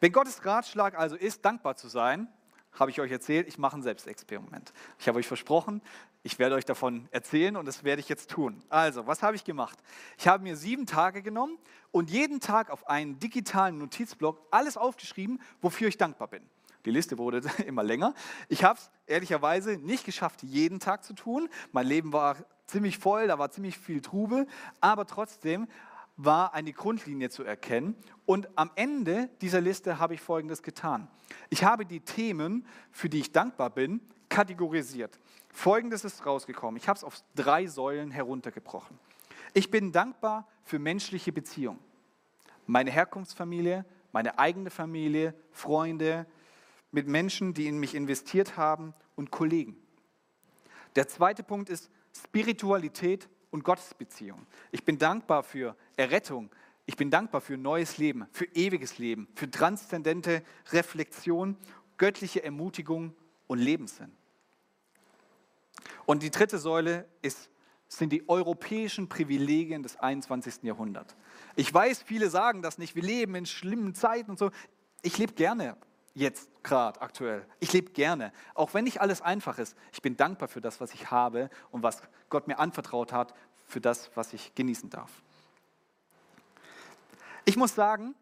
Wenn 0.00 0.12
Gottes 0.12 0.44
Ratschlag 0.44 0.98
also 0.98 1.16
ist, 1.16 1.44
dankbar 1.44 1.76
zu 1.76 1.88
sein, 1.88 2.28
habe 2.72 2.90
ich 2.90 3.00
euch 3.00 3.10
erzählt, 3.10 3.48
ich 3.48 3.58
mache 3.58 3.76
ein 3.76 3.82
Selbstexperiment. 3.82 4.72
Ich 4.98 5.08
habe 5.08 5.18
euch 5.18 5.26
versprochen, 5.26 5.80
Ich 6.24 6.38
werde 6.38 6.56
euch 6.56 6.64
davon 6.64 7.08
erzählen 7.12 7.56
und 7.56 7.64
das 7.64 7.84
werde 7.84 8.00
ich 8.00 8.08
jetzt 8.08 8.30
tun. 8.30 8.62
Also, 8.68 9.06
was 9.06 9.22
habe 9.22 9.36
ich 9.36 9.44
gemacht? 9.44 9.78
Ich 10.18 10.26
habe 10.26 10.42
mir 10.42 10.56
sieben 10.56 10.84
Tage 10.84 11.22
genommen 11.22 11.56
und 11.92 12.10
jeden 12.10 12.40
Tag 12.40 12.70
auf 12.70 12.88
einen 12.88 13.18
digitalen 13.20 13.78
Notizblock 13.78 14.40
alles 14.50 14.76
aufgeschrieben, 14.76 15.40
wofür 15.62 15.88
ich 15.88 15.96
dankbar 15.96 16.28
bin. 16.28 16.42
Die 16.84 16.90
Liste 16.90 17.18
wurde 17.18 17.42
immer 17.66 17.82
länger. 17.82 18.14
Ich 18.48 18.64
habe 18.64 18.78
es 18.78 18.90
ehrlicherweise 19.06 19.76
nicht 19.78 20.04
geschafft, 20.04 20.42
jeden 20.42 20.80
Tag 20.80 21.04
zu 21.04 21.14
tun. 21.14 21.48
Mein 21.72 21.86
Leben 21.86 22.12
war 22.12 22.36
ziemlich 22.66 22.98
voll, 22.98 23.26
da 23.26 23.38
war 23.38 23.50
ziemlich 23.50 23.78
viel 23.78 24.00
Trubel, 24.00 24.46
aber 24.80 25.06
trotzdem 25.06 25.68
war 26.16 26.52
eine 26.52 26.72
Grundlinie 26.72 27.30
zu 27.30 27.44
erkennen. 27.44 27.94
Und 28.26 28.48
am 28.58 28.70
Ende 28.74 29.30
dieser 29.40 29.60
Liste 29.60 29.98
habe 29.98 30.14
ich 30.14 30.20
Folgendes 30.20 30.62
getan. 30.62 31.08
Ich 31.48 31.64
habe 31.64 31.86
die 31.86 32.00
Themen, 32.00 32.66
für 32.90 33.08
die 33.08 33.20
ich 33.20 33.32
dankbar 33.32 33.70
bin, 33.70 34.00
kategorisiert. 34.28 35.18
Folgendes 35.48 36.04
ist 36.04 36.26
rausgekommen. 36.26 36.76
Ich 36.76 36.88
habe 36.88 36.96
es 36.96 37.04
auf 37.04 37.22
drei 37.34 37.66
Säulen 37.66 38.10
heruntergebrochen. 38.10 38.98
Ich 39.54 39.70
bin 39.70 39.92
dankbar 39.92 40.46
für 40.64 40.78
menschliche 40.78 41.32
Beziehungen. 41.32 41.78
Meine 42.66 42.90
Herkunftsfamilie, 42.90 43.86
meine 44.12 44.38
eigene 44.38 44.70
Familie, 44.70 45.34
Freunde, 45.52 46.26
mit 46.90 47.06
Menschen, 47.06 47.54
die 47.54 47.66
in 47.66 47.78
mich 47.78 47.94
investiert 47.94 48.56
haben 48.56 48.94
und 49.16 49.30
Kollegen. 49.30 49.76
Der 50.96 51.08
zweite 51.08 51.42
Punkt 51.42 51.68
ist 51.68 51.90
Spiritualität 52.16 53.28
und 53.50 53.64
Gottesbeziehung. 53.64 54.46
Ich 54.72 54.84
bin 54.84 54.98
dankbar 54.98 55.42
für 55.42 55.76
Errettung. 55.96 56.50
Ich 56.86 56.96
bin 56.96 57.10
dankbar 57.10 57.40
für 57.40 57.56
neues 57.56 57.98
Leben, 57.98 58.26
für 58.32 58.46
ewiges 58.54 58.98
Leben, 58.98 59.28
für 59.34 59.50
transzendente 59.50 60.42
Reflexion, 60.70 61.56
göttliche 61.98 62.42
Ermutigung 62.42 63.14
und 63.46 63.58
Lebenssinn. 63.58 64.12
Und 66.06 66.22
die 66.22 66.30
dritte 66.30 66.58
Säule 66.58 67.06
ist, 67.20 67.50
sind 67.88 68.12
die 68.12 68.28
europäischen 68.28 69.08
Privilegien 69.08 69.82
des 69.82 69.96
21. 69.96 70.62
Jahrhunderts. 70.62 71.16
Ich 71.56 71.72
weiß, 71.72 72.02
viele 72.02 72.30
sagen 72.30 72.62
das 72.62 72.78
nicht. 72.78 72.94
Wir 72.94 73.02
leben 73.02 73.34
in 73.34 73.46
schlimmen 73.46 73.94
Zeiten 73.94 74.30
und 74.30 74.38
so. 74.38 74.50
Ich 75.02 75.18
lebe 75.18 75.32
gerne 75.34 75.76
jetzt 76.18 76.50
gerade 76.62 77.00
aktuell. 77.00 77.46
Ich 77.60 77.72
lebe 77.72 77.92
gerne, 77.92 78.32
auch 78.54 78.74
wenn 78.74 78.84
nicht 78.84 79.00
alles 79.00 79.22
einfach 79.22 79.58
ist. 79.58 79.76
Ich 79.92 80.02
bin 80.02 80.16
dankbar 80.16 80.48
für 80.48 80.60
das, 80.60 80.80
was 80.80 80.92
ich 80.92 81.10
habe 81.10 81.48
und 81.70 81.82
was 81.82 82.02
Gott 82.28 82.48
mir 82.48 82.58
anvertraut 82.58 83.12
hat, 83.12 83.34
für 83.66 83.80
das, 83.80 84.10
was 84.14 84.32
ich 84.32 84.54
genießen 84.54 84.90
darf. 84.90 85.10
Ich 87.44 87.56
muss 87.56 87.74
sagen, 87.74 88.14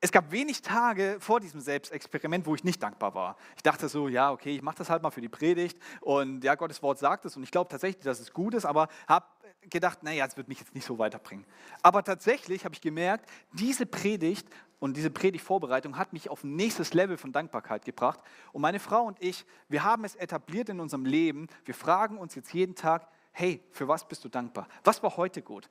es 0.00 0.12
gab 0.12 0.30
wenig 0.30 0.62
Tage 0.62 1.16
vor 1.20 1.40
diesem 1.40 1.60
Selbstexperiment, 1.60 2.46
wo 2.46 2.54
ich 2.54 2.64
nicht 2.64 2.82
dankbar 2.82 3.14
war. 3.14 3.36
Ich 3.56 3.62
dachte 3.62 3.88
so, 3.88 4.08
ja, 4.08 4.32
okay, 4.32 4.54
ich 4.54 4.62
mache 4.62 4.78
das 4.78 4.88
halt 4.88 5.02
mal 5.02 5.10
für 5.10 5.20
die 5.20 5.28
Predigt 5.28 5.78
und 6.00 6.42
ja, 6.42 6.54
Gottes 6.54 6.82
Wort 6.82 6.98
sagt 6.98 7.26
es 7.26 7.36
und 7.36 7.42
ich 7.42 7.50
glaube 7.50 7.68
tatsächlich, 7.68 8.02
dass 8.04 8.20
es 8.20 8.32
gut 8.32 8.54
ist, 8.54 8.64
aber 8.64 8.88
habe 9.06 9.26
gedacht, 9.68 10.02
naja, 10.02 10.24
es 10.24 10.36
wird 10.38 10.48
mich 10.48 10.58
jetzt 10.58 10.74
nicht 10.74 10.86
so 10.86 10.98
weiterbringen. 10.98 11.44
Aber 11.82 12.02
tatsächlich 12.02 12.64
habe 12.64 12.74
ich 12.74 12.80
gemerkt, 12.80 13.28
diese 13.52 13.84
Predigt 13.84 14.48
und 14.78 14.96
diese 14.96 15.10
Predigtvorbereitung 15.10 15.98
hat 15.98 16.14
mich 16.14 16.30
auf 16.30 16.44
ein 16.44 16.56
nächstes 16.56 16.94
Level 16.94 17.18
von 17.18 17.32
Dankbarkeit 17.32 17.84
gebracht. 17.84 18.20
Und 18.52 18.62
meine 18.62 18.80
Frau 18.80 19.02
und 19.02 19.22
ich, 19.22 19.44
wir 19.68 19.84
haben 19.84 20.04
es 20.04 20.14
etabliert 20.14 20.70
in 20.70 20.80
unserem 20.80 21.04
Leben. 21.04 21.48
Wir 21.66 21.74
fragen 21.74 22.16
uns 22.16 22.34
jetzt 22.34 22.54
jeden 22.54 22.74
Tag, 22.74 23.06
hey, 23.32 23.62
für 23.70 23.86
was 23.86 24.08
bist 24.08 24.24
du 24.24 24.30
dankbar? 24.30 24.66
Was 24.82 25.02
war 25.02 25.16
heute 25.18 25.42
gut? 25.42 25.68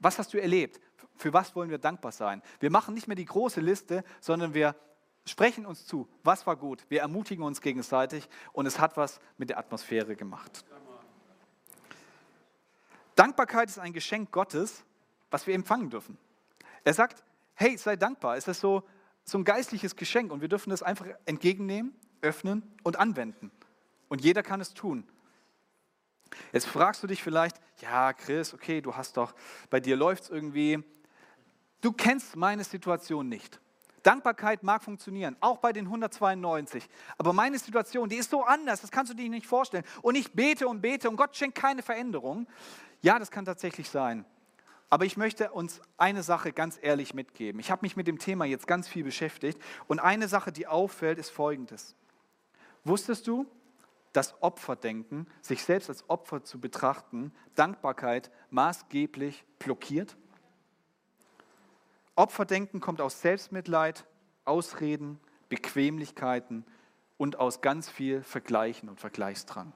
Was 0.00 0.18
hast 0.18 0.32
du 0.34 0.40
erlebt? 0.40 0.80
Für 1.16 1.32
was 1.32 1.54
wollen 1.54 1.70
wir 1.70 1.78
dankbar 1.78 2.12
sein? 2.12 2.42
Wir 2.58 2.70
machen 2.70 2.94
nicht 2.94 3.06
mehr 3.06 3.16
die 3.16 3.26
große 3.26 3.60
Liste, 3.60 4.02
sondern 4.20 4.54
wir 4.54 4.74
sprechen 5.26 5.66
uns 5.66 5.86
zu, 5.86 6.08
was 6.24 6.46
war 6.46 6.56
gut. 6.56 6.84
Wir 6.88 7.02
ermutigen 7.02 7.44
uns 7.44 7.60
gegenseitig 7.60 8.28
und 8.52 8.66
es 8.66 8.80
hat 8.80 8.96
was 8.96 9.20
mit 9.36 9.50
der 9.50 9.58
Atmosphäre 9.58 10.16
gemacht. 10.16 10.64
Dankbarkeit 13.14 13.68
ist 13.68 13.78
ein 13.78 13.92
Geschenk 13.92 14.30
Gottes, 14.32 14.82
was 15.30 15.46
wir 15.46 15.54
empfangen 15.54 15.90
dürfen. 15.90 16.16
Er 16.84 16.94
sagt, 16.94 17.22
hey, 17.54 17.76
sei 17.76 17.96
dankbar. 17.96 18.36
Es 18.36 18.48
ist 18.48 18.60
so, 18.60 18.82
so 19.24 19.36
ein 19.36 19.44
geistliches 19.44 19.94
Geschenk 19.96 20.32
und 20.32 20.40
wir 20.40 20.48
dürfen 20.48 20.70
das 20.70 20.82
einfach 20.82 21.06
entgegennehmen, 21.26 21.94
öffnen 22.22 22.62
und 22.82 22.98
anwenden. 22.98 23.50
Und 24.08 24.22
jeder 24.22 24.42
kann 24.42 24.62
es 24.62 24.72
tun. 24.72 25.06
Jetzt 26.52 26.66
fragst 26.66 27.02
du 27.02 27.06
dich 27.06 27.22
vielleicht, 27.22 27.60
ja, 27.80 28.12
Chris, 28.12 28.54
okay, 28.54 28.80
du 28.80 28.94
hast 28.94 29.16
doch, 29.16 29.34
bei 29.68 29.80
dir 29.80 29.96
läuft 29.96 30.24
es 30.24 30.30
irgendwie. 30.30 30.82
Du 31.80 31.92
kennst 31.92 32.36
meine 32.36 32.64
Situation 32.64 33.28
nicht. 33.28 33.60
Dankbarkeit 34.02 34.62
mag 34.62 34.82
funktionieren, 34.82 35.36
auch 35.40 35.58
bei 35.58 35.72
den 35.72 35.86
192. 35.86 36.88
Aber 37.18 37.32
meine 37.32 37.58
Situation, 37.58 38.08
die 38.08 38.16
ist 38.16 38.30
so 38.30 38.44
anders, 38.44 38.80
das 38.80 38.90
kannst 38.90 39.12
du 39.12 39.16
dir 39.16 39.28
nicht 39.28 39.46
vorstellen. 39.46 39.84
Und 40.02 40.14
ich 40.14 40.32
bete 40.32 40.66
und 40.66 40.80
bete 40.80 41.08
und 41.08 41.16
Gott 41.16 41.36
schenkt 41.36 41.56
keine 41.56 41.82
Veränderung. 41.82 42.46
Ja, 43.02 43.18
das 43.18 43.30
kann 43.30 43.44
tatsächlich 43.44 43.90
sein. 43.90 44.24
Aber 44.88 45.04
ich 45.04 45.16
möchte 45.16 45.52
uns 45.52 45.80
eine 45.98 46.22
Sache 46.22 46.52
ganz 46.52 46.78
ehrlich 46.80 47.14
mitgeben. 47.14 47.60
Ich 47.60 47.70
habe 47.70 47.82
mich 47.82 47.96
mit 47.96 48.06
dem 48.06 48.18
Thema 48.18 48.44
jetzt 48.44 48.66
ganz 48.66 48.88
viel 48.88 49.04
beschäftigt 49.04 49.60
und 49.86 50.00
eine 50.00 50.28
Sache, 50.28 50.50
die 50.50 50.66
auffällt, 50.66 51.18
ist 51.18 51.30
folgendes. 51.30 51.94
Wusstest 52.84 53.26
du, 53.26 53.46
dass 54.12 54.40
Opferdenken, 54.42 55.26
sich 55.40 55.64
selbst 55.64 55.88
als 55.88 56.08
Opfer 56.08 56.42
zu 56.44 56.60
betrachten, 56.60 57.32
Dankbarkeit 57.54 58.30
maßgeblich 58.50 59.44
blockiert? 59.58 60.16
Opferdenken 62.16 62.80
kommt 62.80 63.00
aus 63.00 63.22
Selbstmitleid, 63.22 64.06
Ausreden, 64.44 65.20
Bequemlichkeiten 65.48 66.64
und 67.16 67.38
aus 67.38 67.60
ganz 67.60 67.88
viel 67.88 68.22
Vergleichen 68.22 68.88
und 68.88 69.00
Vergleichsdrang. 69.00 69.72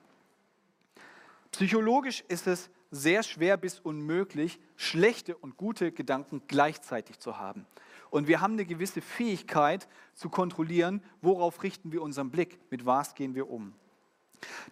Psychologisch 1.53 2.25
ist 2.29 2.47
es 2.47 2.70
sehr 2.90 3.23
schwer 3.23 3.57
bis 3.57 3.81
unmöglich, 3.81 4.59
schlechte 4.77 5.37
und 5.37 5.57
gute 5.57 5.92
Gedanken 5.92 6.42
gleichzeitig 6.49 7.18
zu 7.18 7.38
haben. 7.38 7.66
Und 8.11 8.29
wir 8.29 8.40
haben 8.40 8.55
eine 8.55 8.64
gewisse 8.64 9.01
Fähigkeit 9.01 9.88
zu 10.14 10.31
kontrollieren, 10.31 11.03
worauf 11.20 11.62
richten 11.62 11.92
wir 11.92 12.03
unseren 12.03 12.31
Blick, 12.31 12.59
mit 12.70 12.87
was 12.87 13.14
gehen 13.14 13.35
wir 13.35 13.51
um. 13.51 13.75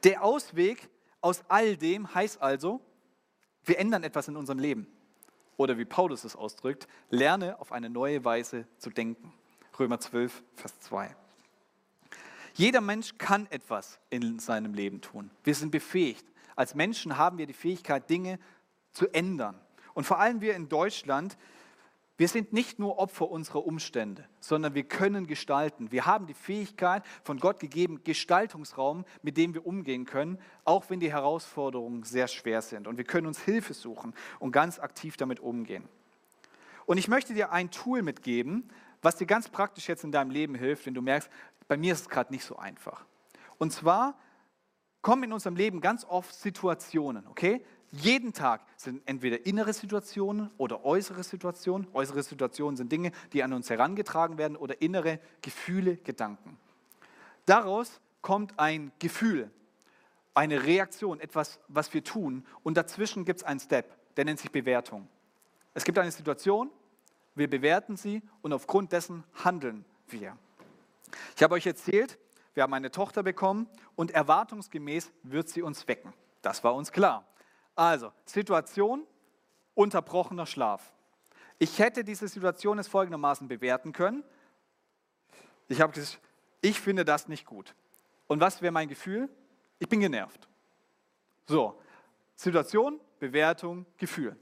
Der 0.04 0.22
Ausweg 0.22 0.88
aus 1.20 1.42
all 1.48 1.76
dem 1.76 2.14
heißt 2.14 2.42
also, 2.42 2.80
wir 3.64 3.78
ändern 3.78 4.02
etwas 4.02 4.28
in 4.28 4.36
unserem 4.36 4.58
Leben. 4.58 4.86
Oder 5.56 5.78
wie 5.78 5.84
Paulus 5.84 6.24
es 6.24 6.34
ausdrückt, 6.34 6.88
lerne 7.10 7.60
auf 7.60 7.72
eine 7.72 7.88
neue 7.88 8.24
Weise 8.24 8.66
zu 8.78 8.90
denken. 8.90 9.32
Römer 9.78 10.00
12, 10.00 10.42
Vers 10.56 10.80
2. 10.80 11.14
Jeder 12.54 12.80
Mensch 12.80 13.16
kann 13.16 13.46
etwas 13.50 13.98
in 14.10 14.38
seinem 14.38 14.74
Leben 14.74 15.00
tun. 15.00 15.30
Wir 15.44 15.54
sind 15.54 15.70
befähigt. 15.70 16.26
Als 16.56 16.74
Menschen 16.74 17.16
haben 17.16 17.38
wir 17.38 17.46
die 17.46 17.54
Fähigkeit, 17.54 18.10
Dinge 18.10 18.38
zu 18.90 19.08
ändern. 19.08 19.58
Und 19.94 20.04
vor 20.04 20.18
allem 20.18 20.40
wir 20.40 20.54
in 20.54 20.68
Deutschland, 20.68 21.38
wir 22.22 22.28
sind 22.28 22.52
nicht 22.52 22.78
nur 22.78 23.00
Opfer 23.00 23.28
unserer 23.32 23.66
Umstände, 23.66 24.24
sondern 24.38 24.76
wir 24.76 24.84
können 24.84 25.26
gestalten. 25.26 25.90
Wir 25.90 26.06
haben 26.06 26.28
die 26.28 26.34
Fähigkeit 26.34 27.02
von 27.24 27.40
Gott 27.40 27.58
gegeben, 27.58 28.04
Gestaltungsraum, 28.04 29.04
mit 29.22 29.36
dem 29.36 29.54
wir 29.54 29.66
umgehen 29.66 30.04
können, 30.04 30.38
auch 30.64 30.88
wenn 30.88 31.00
die 31.00 31.10
Herausforderungen 31.10 32.04
sehr 32.04 32.28
schwer 32.28 32.62
sind. 32.62 32.86
Und 32.86 32.96
wir 32.96 33.02
können 33.02 33.26
uns 33.26 33.40
Hilfe 33.40 33.74
suchen 33.74 34.14
und 34.38 34.52
ganz 34.52 34.78
aktiv 34.78 35.16
damit 35.16 35.40
umgehen. 35.40 35.88
Und 36.86 36.96
ich 36.96 37.08
möchte 37.08 37.34
dir 37.34 37.50
ein 37.50 37.72
Tool 37.72 38.02
mitgeben, 38.02 38.70
was 39.00 39.16
dir 39.16 39.26
ganz 39.26 39.48
praktisch 39.48 39.88
jetzt 39.88 40.04
in 40.04 40.12
deinem 40.12 40.30
Leben 40.30 40.54
hilft, 40.54 40.86
wenn 40.86 40.94
du 40.94 41.02
merkst, 41.02 41.28
bei 41.66 41.76
mir 41.76 41.92
ist 41.92 42.02
es 42.02 42.08
gerade 42.08 42.32
nicht 42.32 42.44
so 42.44 42.54
einfach. 42.54 43.04
Und 43.58 43.72
zwar 43.72 44.16
kommen 45.00 45.24
in 45.24 45.32
unserem 45.32 45.56
Leben 45.56 45.80
ganz 45.80 46.04
oft 46.04 46.32
Situationen, 46.32 47.26
okay? 47.26 47.64
Jeden 47.92 48.32
Tag 48.32 48.62
sind 48.78 49.02
entweder 49.04 49.44
innere 49.44 49.74
Situationen 49.74 50.50
oder 50.56 50.82
äußere 50.82 51.22
Situationen. 51.22 51.86
Äußere 51.92 52.22
Situationen 52.22 52.76
sind 52.78 52.90
Dinge, 52.90 53.12
die 53.34 53.42
an 53.42 53.52
uns 53.52 53.68
herangetragen 53.68 54.38
werden 54.38 54.56
oder 54.56 54.80
innere 54.80 55.20
Gefühle, 55.42 55.98
Gedanken. 55.98 56.56
Daraus 57.44 58.00
kommt 58.22 58.58
ein 58.58 58.92
Gefühl, 58.98 59.50
eine 60.32 60.64
Reaktion, 60.64 61.20
etwas, 61.20 61.60
was 61.68 61.92
wir 61.92 62.02
tun 62.02 62.46
und 62.62 62.78
dazwischen 62.78 63.26
gibt 63.26 63.40
es 63.40 63.44
einen 63.44 63.60
Step, 63.60 63.94
der 64.16 64.24
nennt 64.24 64.40
sich 64.40 64.50
Bewertung. 64.50 65.06
Es 65.74 65.84
gibt 65.84 65.98
eine 65.98 66.10
Situation, 66.10 66.70
wir 67.34 67.50
bewerten 67.50 67.96
sie 67.96 68.22
und 68.40 68.54
aufgrund 68.54 68.92
dessen 68.92 69.24
handeln 69.44 69.84
wir. 70.08 70.38
Ich 71.36 71.42
habe 71.42 71.54
euch 71.54 71.66
erzählt, 71.66 72.18
wir 72.54 72.62
haben 72.62 72.72
eine 72.72 72.90
Tochter 72.90 73.22
bekommen 73.22 73.68
und 73.96 74.12
erwartungsgemäß 74.12 75.12
wird 75.22 75.50
sie 75.50 75.60
uns 75.60 75.86
wecken. 75.88 76.14
Das 76.40 76.64
war 76.64 76.74
uns 76.74 76.90
klar. 76.92 77.26
Also, 77.74 78.12
Situation, 78.24 79.06
unterbrochener 79.74 80.46
Schlaf. 80.46 80.92
Ich 81.58 81.78
hätte 81.78 82.04
diese 82.04 82.28
Situation 82.28 82.78
es 82.78 82.88
folgendermaßen 82.88 83.48
bewerten 83.48 83.92
können. 83.92 84.24
Ich 85.68 85.80
habe 85.80 85.92
gesagt, 85.92 86.20
ich 86.60 86.80
finde 86.80 87.04
das 87.04 87.28
nicht 87.28 87.46
gut. 87.46 87.74
Und 88.26 88.40
was 88.40 88.62
wäre 88.62 88.72
mein 88.72 88.88
Gefühl? 88.88 89.28
Ich 89.78 89.88
bin 89.88 90.00
genervt. 90.00 90.48
So, 91.46 91.80
Situation, 92.34 93.00
Bewertung, 93.18 93.86
Gefühl. 93.96 94.36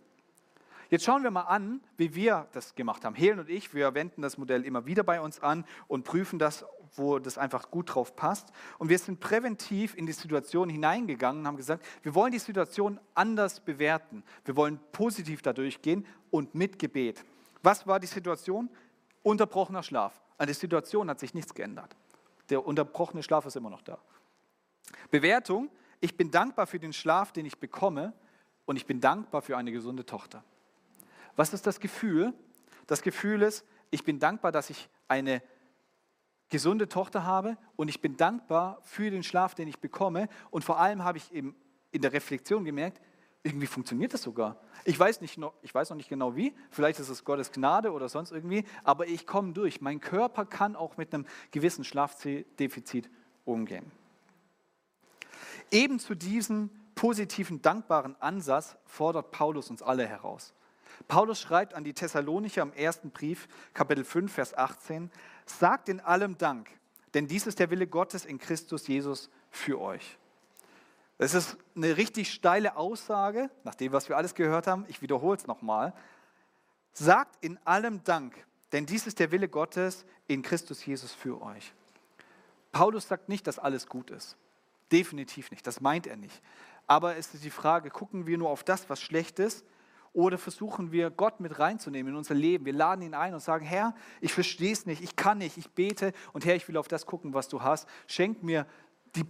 Jetzt 0.91 1.05
schauen 1.05 1.23
wir 1.23 1.31
mal 1.31 1.43
an, 1.43 1.81
wie 1.97 2.15
wir 2.15 2.49
das 2.53 2.75
gemacht 2.75 3.05
haben. 3.05 3.15
Helen 3.15 3.39
und 3.39 3.49
ich, 3.49 3.75
wir 3.75 3.95
wenden 3.95 4.23
das 4.23 4.39
Modell 4.39 4.65
immer 4.65 4.87
wieder 4.87 5.03
bei 5.05 5.21
uns 5.21 5.41
an 5.41 5.65
und 5.87 6.05
prüfen 6.05 6.39
das, 6.39 6.65
wo 6.97 7.19
das 7.19 7.39
einfach 7.39 7.71
gut 7.71 7.95
drauf 7.95 8.17
passt. 8.17 8.49
Und 8.79 8.89
wir 8.89 8.99
sind 8.99 9.21
präventiv 9.21 9.97
in 9.97 10.07
die 10.07 10.13
Situation 10.13 10.69
hineingegangen 10.69 11.43
und 11.43 11.47
haben 11.47 11.57
gesagt, 11.57 11.85
wir 12.03 12.15
wollen 12.15 12.33
die 12.33 12.39
Situation 12.39 12.99
anders 13.15 13.61
bewerten. 13.61 14.25
Wir 14.45 14.57
wollen 14.57 14.81
positiv 14.93 15.43
dadurch 15.43 15.83
gehen 15.83 16.07
und 16.31 16.55
mit 16.55 16.79
Gebet. 16.79 17.25
Was 17.63 17.87
war 17.87 18.01
die 18.01 18.07
Situation? 18.07 18.69
Unterbrochener 19.23 19.83
Schlaf. 19.83 20.21
An 20.39 20.47
der 20.47 20.55
Situation 20.55 21.11
hat 21.11 21.21
sich 21.21 21.35
nichts 21.35 21.55
geändert. 21.55 21.95
Der 22.49 22.67
unterbrochene 22.67 23.23
Schlaf 23.23 23.47
ist 23.47 23.57
immer 23.57 23.71
noch 23.71 23.83
da. 23.83 23.99
Bewertung, 25.11 25.71
ich 26.01 26.17
bin 26.17 26.31
dankbar 26.31 26.67
für 26.67 26.79
den 26.79 26.93
Schlaf, 26.93 27.33
den 27.33 27.47
ich 27.47 27.59
bekomme 27.59 28.13
und 28.65 28.77
ich 28.77 28.87
bin 28.87 29.01
dankbar 29.01 29.43
für 29.43 29.57
eine 29.57 29.71
gesunde 29.71 30.07
Tochter. 30.07 30.43
Was 31.37 31.53
ist 31.53 31.67
das 31.67 31.81
Gefühl? 31.81 32.33
Das 32.87 33.03
Gefühl 33.03 33.43
ist, 33.43 33.65
ich 33.91 34.05
bin 34.05 34.19
dankbar, 34.19 34.53
dass 34.53 34.71
ich 34.71 34.89
eine 35.09 35.43
gesunde 36.51 36.89
Tochter 36.89 37.25
habe 37.25 37.57
und 37.77 37.89
ich 37.89 38.01
bin 38.01 38.17
dankbar 38.17 38.79
für 38.83 39.11
den 39.11 39.23
Schlaf, 39.23 39.55
den 39.55 39.69
ich 39.69 39.79
bekomme. 39.79 40.29
Und 40.51 40.65
vor 40.65 40.79
allem 40.79 41.05
habe 41.05 41.19
ich 41.19 41.33
eben 41.33 41.55
in 41.93 42.03
der 42.03 42.13
Reflexion 42.13 42.65
gemerkt, 42.65 43.01
irgendwie 43.43 43.67
funktioniert 43.67 44.13
das 44.13 44.23
sogar. 44.23 44.61
Ich 44.85 44.99
weiß, 44.99 45.23
nicht 45.23 45.39
noch, 45.39 45.55
ich 45.63 45.75
weiß 45.75 45.89
noch 45.91 45.97
nicht 45.97 46.11
genau 46.11 46.37
wie, 46.37 46.55
vielleicht 46.71 47.01
ist 47.01 47.09
es 47.09 47.25
Gottes 47.25 47.53
Gnade 47.53 47.93
oder 47.93 48.09
sonst 48.09 48.33
irgendwie, 48.33 48.65
aber 48.85 49.07
ich 49.07 49.27
komme 49.27 49.53
durch. 49.53 49.81
Mein 49.81 50.01
Körper 50.01 50.45
kann 50.45 50.77
auch 50.77 50.99
mit 50.99 51.15
einem 51.15 51.27
gewissen 51.51 51.85
Schlafdefizit 51.85 53.09
umgehen. 53.45 53.91
Eben 55.71 55.99
zu 55.99 56.15
diesem 56.15 56.69
positiven, 56.95 57.63
dankbaren 57.63 58.21
Ansatz 58.21 58.77
fordert 58.85 59.31
Paulus 59.31 59.71
uns 59.71 59.83
alle 59.83 60.07
heraus. 60.07 60.53
Paulus 61.09 61.41
schreibt 61.41 61.75
an 61.75 61.85
die 61.85 61.95
Thessalonicher 61.95 62.63
im 62.63 62.73
ersten 62.73 63.11
Brief, 63.11 63.49
Kapitel 63.73 64.05
5, 64.05 64.33
Vers 64.33 64.57
18, 64.57 65.11
sagt 65.59 65.89
in 65.89 66.01
allem 66.01 66.39
Dank, 66.39 66.71
denn 67.15 67.27
dies 67.27 67.47
ist 67.47 67.59
der 67.59 67.71
Wille 67.71 67.87
Gottes 67.87 68.25
in 68.25 68.39
Christus 68.39 68.87
Jesus 68.87 69.31
für 69.51 69.81
euch. 69.81 70.19
Das 71.19 71.35
ist 71.35 71.59
eine 71.77 71.97
richtig 71.97 72.33
steile 72.33 72.77
Aussage, 72.77 73.51
nach 73.65 73.75
dem, 73.75 73.93
was 73.93 74.09
wir 74.09 74.17
alles 74.17 74.35
gehört 74.35 74.67
haben. 74.67 74.87
Ich 74.89 75.03
wiederhole 75.03 75.37
es 75.37 75.47
nochmal. 75.47 75.93
Sagt 76.93 77.45
in 77.45 77.59
allem 77.67 78.03
Dank, 78.05 78.35
denn 78.73 78.87
dies 78.87 79.07
ist 79.07 79.19
der 79.19 79.31
Wille 79.31 79.49
Gottes 79.49 80.07
in 80.29 80.43
Christus 80.43 80.85
Jesus 80.87 81.13
für 81.13 81.43
euch. 81.43 81.75
Paulus 82.73 83.09
sagt 83.09 83.29
nicht, 83.29 83.47
dass 83.47 83.59
alles 83.59 83.87
gut 83.87 84.11
ist. 84.11 84.37
Definitiv 84.93 85.51
nicht, 85.51 85.67
das 85.67 85.81
meint 85.81 86.07
er 86.07 86.17
nicht. 86.17 86.41
Aber 86.87 87.17
es 87.17 87.35
ist 87.35 87.45
die 87.45 87.51
Frage, 87.51 87.91
gucken 87.91 88.27
wir 88.27 88.39
nur 88.39 88.49
auf 88.49 88.65
das, 88.65 88.89
was 88.89 89.01
schlecht 89.01 89.39
ist, 89.39 89.65
oder 90.13 90.39
versuchen 90.39 90.93
wir, 90.93 91.11
Gott 91.11 91.41
mit 91.41 91.59
reinzunehmen 91.59 92.13
in 92.13 92.17
unser 92.17 92.35
Leben? 92.35 92.65
Wir 92.65 92.73
laden 92.73 93.03
ihn 93.03 93.15
ein 93.15 93.35
und 93.35 93.41
sagen, 93.41 93.65
Herr, 93.65 93.95
ich 94.21 94.33
verstehe 94.33 94.73
es 94.73 94.87
nicht, 94.87 95.03
ich 95.03 95.17
kann 95.17 95.39
nicht, 95.39 95.57
ich 95.57 95.71
bete 95.71 96.13
und 96.33 96.45
Herr, 96.45 96.57
ich 96.57 96.67
will 96.69 96.77
auf 96.77 96.89
das 96.89 97.07
gucken, 97.07 97.35
was 97.35 97.49
du 97.49 97.63
hast. 97.63 97.89
Schenk 98.07 98.43
mir 98.43 98.67
die, 99.15 99.25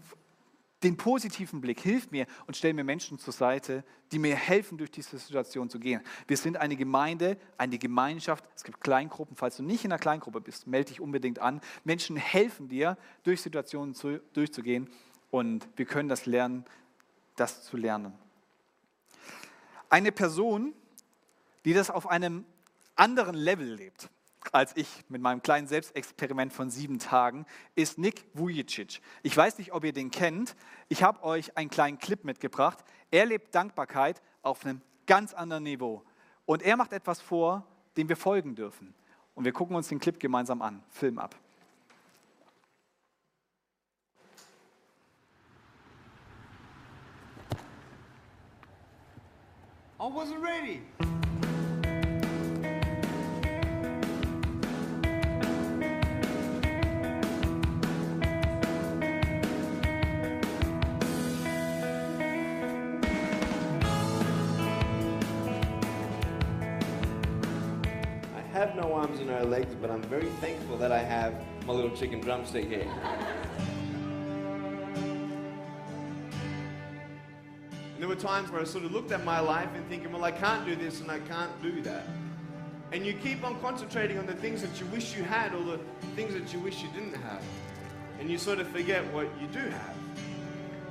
den 0.83 0.97
positiven 0.97 1.61
Blick, 1.61 1.81
hilf 1.81 2.11
mir 2.11 2.27
und 2.47 2.57
stell 2.57 2.73
mir 2.73 2.85
Menschen 2.85 3.19
zur 3.19 3.35
Seite, 3.35 3.85
die 4.12 4.19
mir 4.19 4.35
helfen, 4.35 4.79
durch 4.79 4.90
diese 4.90 5.19
Situation 5.19 5.69
zu 5.69 5.79
gehen. 5.79 6.01
Wir 6.27 6.37
sind 6.37 6.57
eine 6.57 6.77
Gemeinde, 6.77 7.37
eine 7.59 7.79
Gemeinschaft. 7.79 8.45
Es 8.57 8.64
gibt 8.64 8.81
Kleingruppen. 8.81 9.37
Falls 9.37 9.59
du 9.59 9.62
nicht 9.62 9.85
in 9.85 9.93
einer 9.93 9.99
Kleingruppe 9.99 10.40
bist, 10.40 10.66
melde 10.66 10.88
dich 10.88 11.01
unbedingt 11.01 11.38
an. 11.38 11.61
Menschen 11.85 12.16
helfen 12.16 12.69
dir, 12.69 12.97
durch 13.23 13.43
Situationen 13.43 13.95
zu, 13.95 14.21
durchzugehen 14.33 14.88
und 15.31 15.69
wir 15.77 15.85
können 15.85 16.09
das 16.09 16.25
lernen, 16.25 16.64
das 17.37 17.62
zu 17.62 17.77
lernen. 17.77 18.14
Eine 19.90 20.12
Person, 20.12 20.72
die 21.66 21.74
das 21.74 21.90
auf 21.90 22.09
einem 22.09 22.46
anderen 22.96 23.35
Level 23.35 23.74
lebt 23.74 24.09
als 24.53 24.76
ich 24.76 24.88
mit 25.09 25.20
meinem 25.20 25.42
kleinen 25.42 25.66
Selbstexperiment 25.66 26.53
von 26.53 26.70
sieben 26.70 26.98
Tagen, 26.98 27.46
ist 27.74 27.98
Nick 27.98 28.24
Vujicic. 28.35 29.00
Ich 29.22 29.37
weiß 29.37 29.59
nicht, 29.59 29.72
ob 29.72 29.85
ihr 29.85 29.92
den 29.92 30.11
kennt. 30.11 30.57
Ich 30.88 31.03
habe 31.03 31.22
euch 31.22 31.57
einen 31.57 31.70
kleinen 31.70 31.98
Clip 31.98 32.24
mitgebracht. 32.24 32.79
Er 33.11 33.26
lebt 33.26 33.55
Dankbarkeit 33.55 34.20
auf 34.42 34.64
einem 34.64 34.81
ganz 35.07 35.35
anderen 35.35 35.64
Niveau. 35.64 36.03
Und 36.46 36.62
er 36.62 36.76
macht 36.76 36.92
etwas 36.92 37.20
vor, 37.20 37.66
dem 37.96 38.09
wir 38.09 38.16
folgen 38.16 38.55
dürfen. 38.55 38.94
Und 39.35 39.44
wir 39.44 39.53
gucken 39.53 39.76
uns 39.76 39.88
den 39.88 40.00
Clip 40.00 40.18
gemeinsam 40.18 40.62
an. 40.62 40.83
Film 40.90 41.18
ab. 41.18 41.37
Wasn't 50.12 50.40
ready. 50.40 50.81
I 68.35 68.40
have 68.53 68.75
no 68.75 68.92
arms 68.92 69.20
and 69.20 69.29
no 69.29 69.44
legs, 69.44 69.75
but 69.81 69.90
I'm 69.90 70.03
very 70.03 70.29
thankful 70.40 70.77
that 70.79 70.90
I 70.90 70.99
have 70.99 71.35
my 71.66 71.73
little 71.73 71.96
chicken 71.96 72.20
drumstick 72.20 72.66
here. 72.66 72.90
Times 78.20 78.50
where 78.50 78.61
I 78.61 78.64
sort 78.64 78.85
of 78.85 78.92
looked 78.92 79.12
at 79.12 79.24
my 79.24 79.40
life 79.40 79.68
and 79.74 79.87
thinking, 79.88 80.12
well, 80.12 80.24
I 80.24 80.33
can't 80.33 80.64
do 80.66 80.76
this 80.76 81.00
and 81.00 81.11
I 81.11 81.20
can't 81.20 81.50
do 81.62 81.80
that. 81.83 82.04
And 82.92 83.06
you 83.06 83.14
keep 83.14 83.44
on 83.44 83.59
concentrating 83.61 84.18
on 84.18 84.26
the 84.26 84.35
things 84.35 84.62
that 84.62 84.80
you 84.80 84.87
wish 84.87 85.16
you 85.16 85.22
had 85.22 85.54
or 85.54 85.62
the 85.62 85.78
things 86.16 86.35
that 86.35 86.52
you 86.52 86.59
wish 86.59 86.83
you 86.83 86.88
didn't 86.88 87.14
have. 87.14 87.42
And 88.18 88.30
you 88.30 88.37
sort 88.37 88.59
of 88.59 88.68
forget 88.68 89.04
what 89.12 89.28
you 89.40 89.46
do 89.48 89.61
have. 89.61 89.96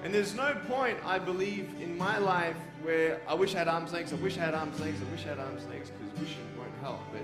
And 0.03 0.13
there's 0.13 0.33
no 0.33 0.55
point, 0.67 0.97
I 1.05 1.19
believe, 1.19 1.69
in 1.81 1.97
my 1.97 2.17
life 2.17 2.55
where 2.81 3.19
I 3.27 3.33
wish 3.33 3.53
I 3.53 3.59
had 3.59 3.67
arms 3.67 3.91
legs, 3.91 4.13
I 4.13 4.15
wish 4.15 4.37
I 4.37 4.41
had 4.41 4.53
arms 4.53 4.79
legs, 4.79 4.97
I 5.01 5.11
wish 5.11 5.25
I 5.25 5.29
had 5.29 5.39
arms 5.39 5.67
legs, 5.67 5.91
because 5.91 6.19
wishing 6.21 6.47
won't 6.57 6.71
help. 6.81 7.01
But 7.11 7.21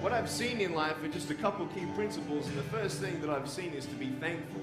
what 0.00 0.12
I've 0.12 0.30
seen 0.30 0.60
in 0.60 0.74
life 0.74 1.02
are 1.02 1.08
just 1.08 1.30
a 1.30 1.34
couple 1.34 1.66
key 1.66 1.86
principles. 1.96 2.46
And 2.46 2.56
the 2.56 2.62
first 2.64 3.00
thing 3.00 3.20
that 3.20 3.30
I've 3.30 3.50
seen 3.50 3.72
is 3.72 3.84
to 3.86 3.94
be 3.96 4.10
thankful. 4.20 4.62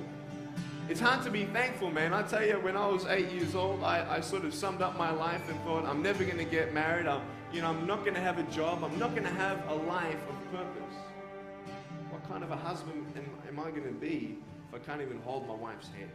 It's 0.92 1.00
hard 1.00 1.24
to 1.24 1.32
be 1.32 1.46
thankful, 1.46 1.90
man. 1.90 2.14
I 2.14 2.22
tell 2.22 2.46
you, 2.46 2.60
when 2.60 2.76
I 2.76 2.86
was 2.86 3.06
eight 3.06 3.32
years 3.32 3.56
old, 3.56 3.82
I, 3.82 4.18
I 4.18 4.20
sort 4.20 4.44
of 4.44 4.54
summed 4.54 4.82
up 4.82 4.98
my 4.98 5.10
life 5.10 5.50
and 5.50 5.58
thought, 5.62 5.86
I'm 5.86 6.02
never 6.02 6.26
going 6.26 6.38
to 6.38 6.44
get 6.44 6.74
married. 6.74 7.08
I'm, 7.08 7.22
you 7.54 7.62
know, 7.62 7.70
I'm 7.70 7.88
not 7.88 8.02
going 8.02 8.16
to 8.16 8.20
have 8.20 8.40
a 8.40 8.44
job. 8.52 8.84
I'm 8.84 9.00
not 9.00 9.12
going 9.12 9.24
to 9.24 9.30
have 9.30 9.66
a 9.70 9.74
life 9.74 10.18
of 10.28 10.52
purpose. 10.52 10.96
What 12.10 12.28
kind 12.28 12.44
of 12.44 12.52
a 12.52 12.58
husband 12.58 13.06
am, 13.16 13.24
am 13.48 13.60
I 13.66 13.72
going 13.72 13.86
to 13.86 13.94
be 13.94 14.38
if 14.68 14.76
I 14.76 14.80
can't 14.80 15.02
even 15.02 15.22
hold 15.22 15.48
my 15.48 15.54
wife's 15.54 15.88
hand? 15.88 16.12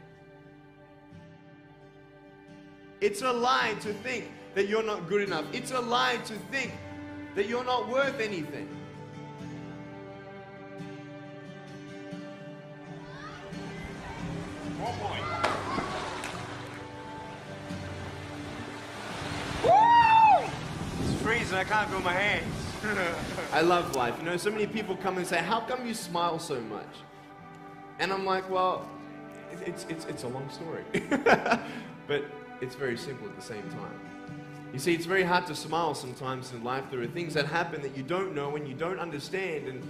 It's 3.00 3.22
a 3.22 3.32
lie 3.32 3.76
to 3.80 3.94
think 3.94 4.30
that 4.54 4.68
you're 4.68 4.84
not 4.84 5.08
good 5.08 5.22
enough. 5.22 5.46
It's 5.54 5.70
a 5.70 5.80
lie 5.80 6.18
to 6.26 6.34
think 6.52 6.74
that 7.34 7.48
you're 7.48 7.64
not 7.64 7.88
worth 7.88 8.20
anything. 8.20 8.68
I 21.56 21.64
can't 21.64 21.88
feel 21.88 22.00
my 22.00 22.12
hands. 22.12 22.54
I 23.52 23.62
love 23.62 23.96
life. 23.96 24.14
You 24.18 24.24
know, 24.24 24.36
so 24.36 24.50
many 24.50 24.66
people 24.66 24.94
come 24.94 25.16
and 25.16 25.26
say, 25.26 25.38
How 25.38 25.60
come 25.60 25.86
you 25.86 25.94
smile 25.94 26.38
so 26.38 26.60
much? 26.60 26.84
And 27.98 28.12
I'm 28.12 28.26
like, 28.26 28.48
Well, 28.50 28.86
it's, 29.64 29.86
it's, 29.88 30.04
it's 30.04 30.24
a 30.24 30.28
long 30.28 30.50
story. 30.50 30.84
but 32.06 32.24
it's 32.60 32.74
very 32.74 32.98
simple 32.98 33.26
at 33.26 33.36
the 33.36 33.42
same 33.42 33.62
time. 33.70 33.98
You 34.74 34.78
see, 34.78 34.92
it's 34.92 35.06
very 35.06 35.22
hard 35.22 35.46
to 35.46 35.54
smile 35.54 35.94
sometimes 35.94 36.52
in 36.52 36.62
life. 36.62 36.84
There 36.90 37.00
are 37.00 37.06
things 37.06 37.32
that 37.34 37.46
happen 37.46 37.80
that 37.80 37.96
you 37.96 38.02
don't 38.02 38.34
know 38.34 38.56
and 38.56 38.68
you 38.68 38.74
don't 38.74 38.98
understand, 38.98 39.66
and 39.66 39.82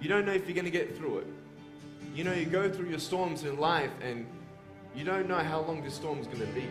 you 0.00 0.08
don't 0.08 0.26
know 0.26 0.32
if 0.32 0.48
you're 0.48 0.54
going 0.54 0.64
to 0.64 0.72
get 0.72 0.96
through 0.96 1.18
it. 1.18 1.26
You 2.16 2.24
know, 2.24 2.32
you 2.32 2.46
go 2.46 2.68
through 2.68 2.88
your 2.88 2.98
storms 2.98 3.44
in 3.44 3.58
life, 3.58 3.92
and 4.02 4.26
you 4.94 5.04
don't 5.04 5.26
know 5.26 5.38
how 5.38 5.60
long 5.60 5.82
this 5.82 5.94
storm 5.94 6.18
is 6.18 6.26
going 6.26 6.40
to 6.40 6.46
be. 6.46 6.66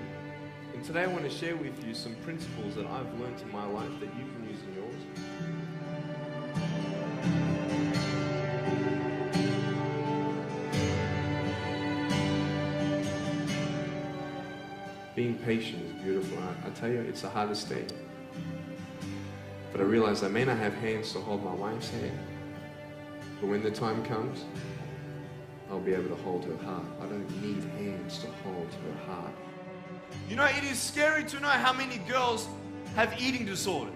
And 0.73 0.83
today 0.85 1.03
I 1.03 1.07
want 1.07 1.23
to 1.23 1.29
share 1.29 1.55
with 1.55 1.83
you 1.85 1.93
some 1.93 2.15
principles 2.23 2.75
that 2.75 2.85
I've 2.85 3.19
learned 3.19 3.41
in 3.41 3.51
my 3.51 3.65
life 3.65 3.91
that 3.99 4.09
you 4.15 4.25
can 4.25 4.47
use 4.49 4.59
in 4.61 4.75
yours. 4.75 5.01
Being 15.15 15.37
patient 15.39 15.83
is 15.83 15.91
beautiful. 16.03 16.37
I, 16.37 16.67
I 16.67 16.69
tell 16.71 16.89
you, 16.89 17.01
it's 17.01 17.21
the 17.21 17.29
hardest 17.29 17.67
thing. 17.67 17.87
But 19.71 19.81
I 19.81 19.83
realize 19.83 20.23
I 20.23 20.27
may 20.27 20.45
not 20.45 20.57
have 20.57 20.73
hands 20.75 21.11
to 21.13 21.19
hold 21.19 21.43
my 21.43 21.53
wife's 21.53 21.89
hand, 21.89 22.19
but 23.39 23.49
when 23.49 23.63
the 23.63 23.71
time 23.71 24.03
comes, 24.05 24.45
I'll 25.71 25.79
be 25.79 25.93
able 25.93 26.09
to 26.09 26.21
hold 26.23 26.43
her 26.43 26.57
heart. 26.65 26.85
I 27.01 27.05
don't 27.05 27.41
need 27.41 27.63
hands 27.79 28.19
to 28.19 28.27
hold 28.43 28.67
her 28.67 29.13
heart. 29.13 29.33
You 30.29 30.35
know, 30.35 30.43
it 30.43 30.65
is 30.65 30.77
scary 30.77 31.23
to 31.23 31.39
know 31.39 31.47
how 31.47 31.71
many 31.71 31.97
girls 31.99 32.49
have 32.95 33.19
eating 33.21 33.45
disorders. 33.45 33.95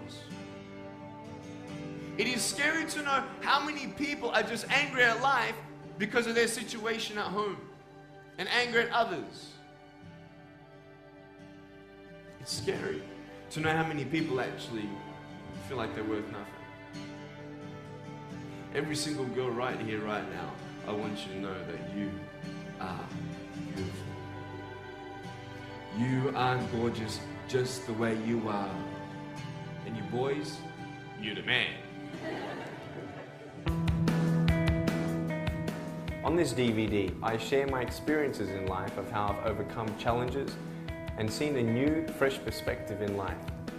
It 2.17 2.27
is 2.27 2.41
scary 2.41 2.85
to 2.85 3.01
know 3.01 3.23
how 3.41 3.63
many 3.63 3.87
people 3.87 4.29
are 4.29 4.43
just 4.43 4.65
angry 4.71 5.03
at 5.03 5.21
life 5.21 5.55
because 5.97 6.27
of 6.27 6.35
their 6.35 6.47
situation 6.47 7.17
at 7.17 7.25
home 7.25 7.57
and 8.37 8.47
anger 8.49 8.79
at 8.79 8.89
others. 8.91 9.51
It's 12.39 12.55
scary 12.55 13.01
to 13.51 13.59
know 13.59 13.75
how 13.75 13.85
many 13.85 14.05
people 14.05 14.39
actually 14.39 14.87
feel 15.67 15.75
like 15.75 15.93
they're 15.93 16.05
worth 16.05 16.25
nothing. 16.31 16.45
Every 18.73 18.95
single 18.95 19.25
girl 19.25 19.49
right 19.49 19.79
here, 19.81 19.99
right 19.99 20.29
now, 20.31 20.51
I 20.87 20.91
want 20.91 21.17
you 21.25 21.33
to 21.33 21.39
know 21.39 21.55
that 21.65 21.97
you 21.97 22.11
are 22.79 23.05
beautiful. 23.73 24.05
You 25.97 26.31
are 26.35 26.59
gorgeous 26.73 27.19
just 27.47 27.87
the 27.87 27.93
way 27.93 28.15
you 28.23 28.47
are. 28.47 28.69
And 29.87 29.97
you 29.97 30.03
boys, 30.11 30.57
you're 31.19 31.33
the 31.33 31.41
man. 31.41 31.71
On 36.23 36.35
this 36.35 36.53
DVD, 36.53 37.11
I 37.23 37.37
share 37.37 37.65
my 37.65 37.81
experiences 37.81 38.49
in 38.49 38.67
life 38.67 38.95
of 38.99 39.09
how 39.09 39.29
I've 39.29 39.51
overcome 39.51 39.87
challenges 39.97 40.55
and 41.17 41.31
seen 41.31 41.55
a 41.57 41.63
new, 41.63 42.05
fresh 42.19 42.37
perspective 42.43 43.01
in 43.01 43.17
life. 43.17 43.37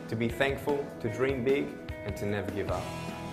To 0.08 0.16
be 0.16 0.28
thankful, 0.28 0.84
to 1.00 1.08
dream 1.12 1.44
big, 1.44 1.66
and 2.04 2.16
to 2.16 2.26
never 2.26 2.50
give 2.50 2.70
up. 2.70 2.84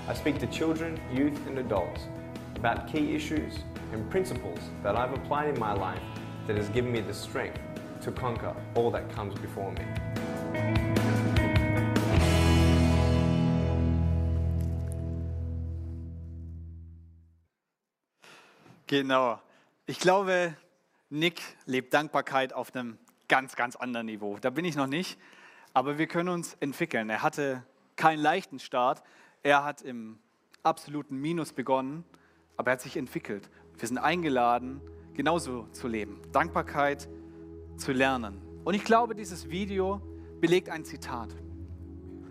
I 0.08 0.14
speak 0.14 0.38
to 0.40 0.48
children, 0.48 1.00
youth, 1.12 1.40
and 1.48 1.58
adults 1.58 2.04
about 2.64 2.88
key 2.88 3.14
issues 3.14 3.56
and 3.92 4.10
principles 4.10 4.60
that 4.84 4.96
I've 4.96 5.14
applied 5.14 5.50
in 5.54 5.60
my 5.60 5.74
life 5.74 6.02
that 6.48 6.56
has 6.56 6.70
given 6.70 6.94
me 6.94 7.02
the 7.02 7.14
strength 7.14 7.60
to 8.02 8.10
conquer 8.10 8.56
all 8.76 8.90
that 8.92 9.14
comes 9.14 9.38
before 9.40 9.70
me. 9.74 9.84
Genau. 18.88 19.42
Ich 19.86 20.00
glaube, 20.00 20.56
Nick 21.10 21.42
lebt 21.66 21.94
Dankbarkeit 21.94 22.54
auf 22.54 22.74
einem 22.74 22.98
ganz, 23.28 23.58
ganz 23.58 23.76
anderen 23.76 24.06
Niveau. 24.06 24.38
Da 24.40 24.52
bin 24.52 24.64
ich 24.64 24.78
noch 24.78 24.88
nicht, 24.88 25.20
aber 25.74 25.98
wir 25.98 26.08
können 26.08 26.30
uns 26.30 26.56
entwickeln. 26.62 27.10
Er 27.10 27.24
hatte 27.24 27.64
keinen 27.98 28.20
leichten 28.20 28.60
Start. 28.60 29.04
Er 29.42 29.66
hat 29.66 29.82
im 29.82 30.18
absoluten 30.64 31.20
Minus 31.20 31.52
begonnen, 31.52 32.06
aber 32.58 32.72
er 32.72 32.74
hat 32.74 32.82
sich 32.82 32.98
entwickelt. 32.98 33.50
Wir 33.78 33.88
sind 33.88 33.98
eingeladen, 33.98 34.82
genauso 35.14 35.68
zu 35.72 35.88
leben, 35.88 36.20
Dankbarkeit 36.32 37.08
zu 37.78 37.92
lernen. 37.92 38.42
Und 38.64 38.74
ich 38.74 38.84
glaube, 38.84 39.16
dieses 39.16 39.50
Video 39.50 40.02
belegt 40.40 40.70
ein 40.70 40.86
Zitat. 40.86 41.36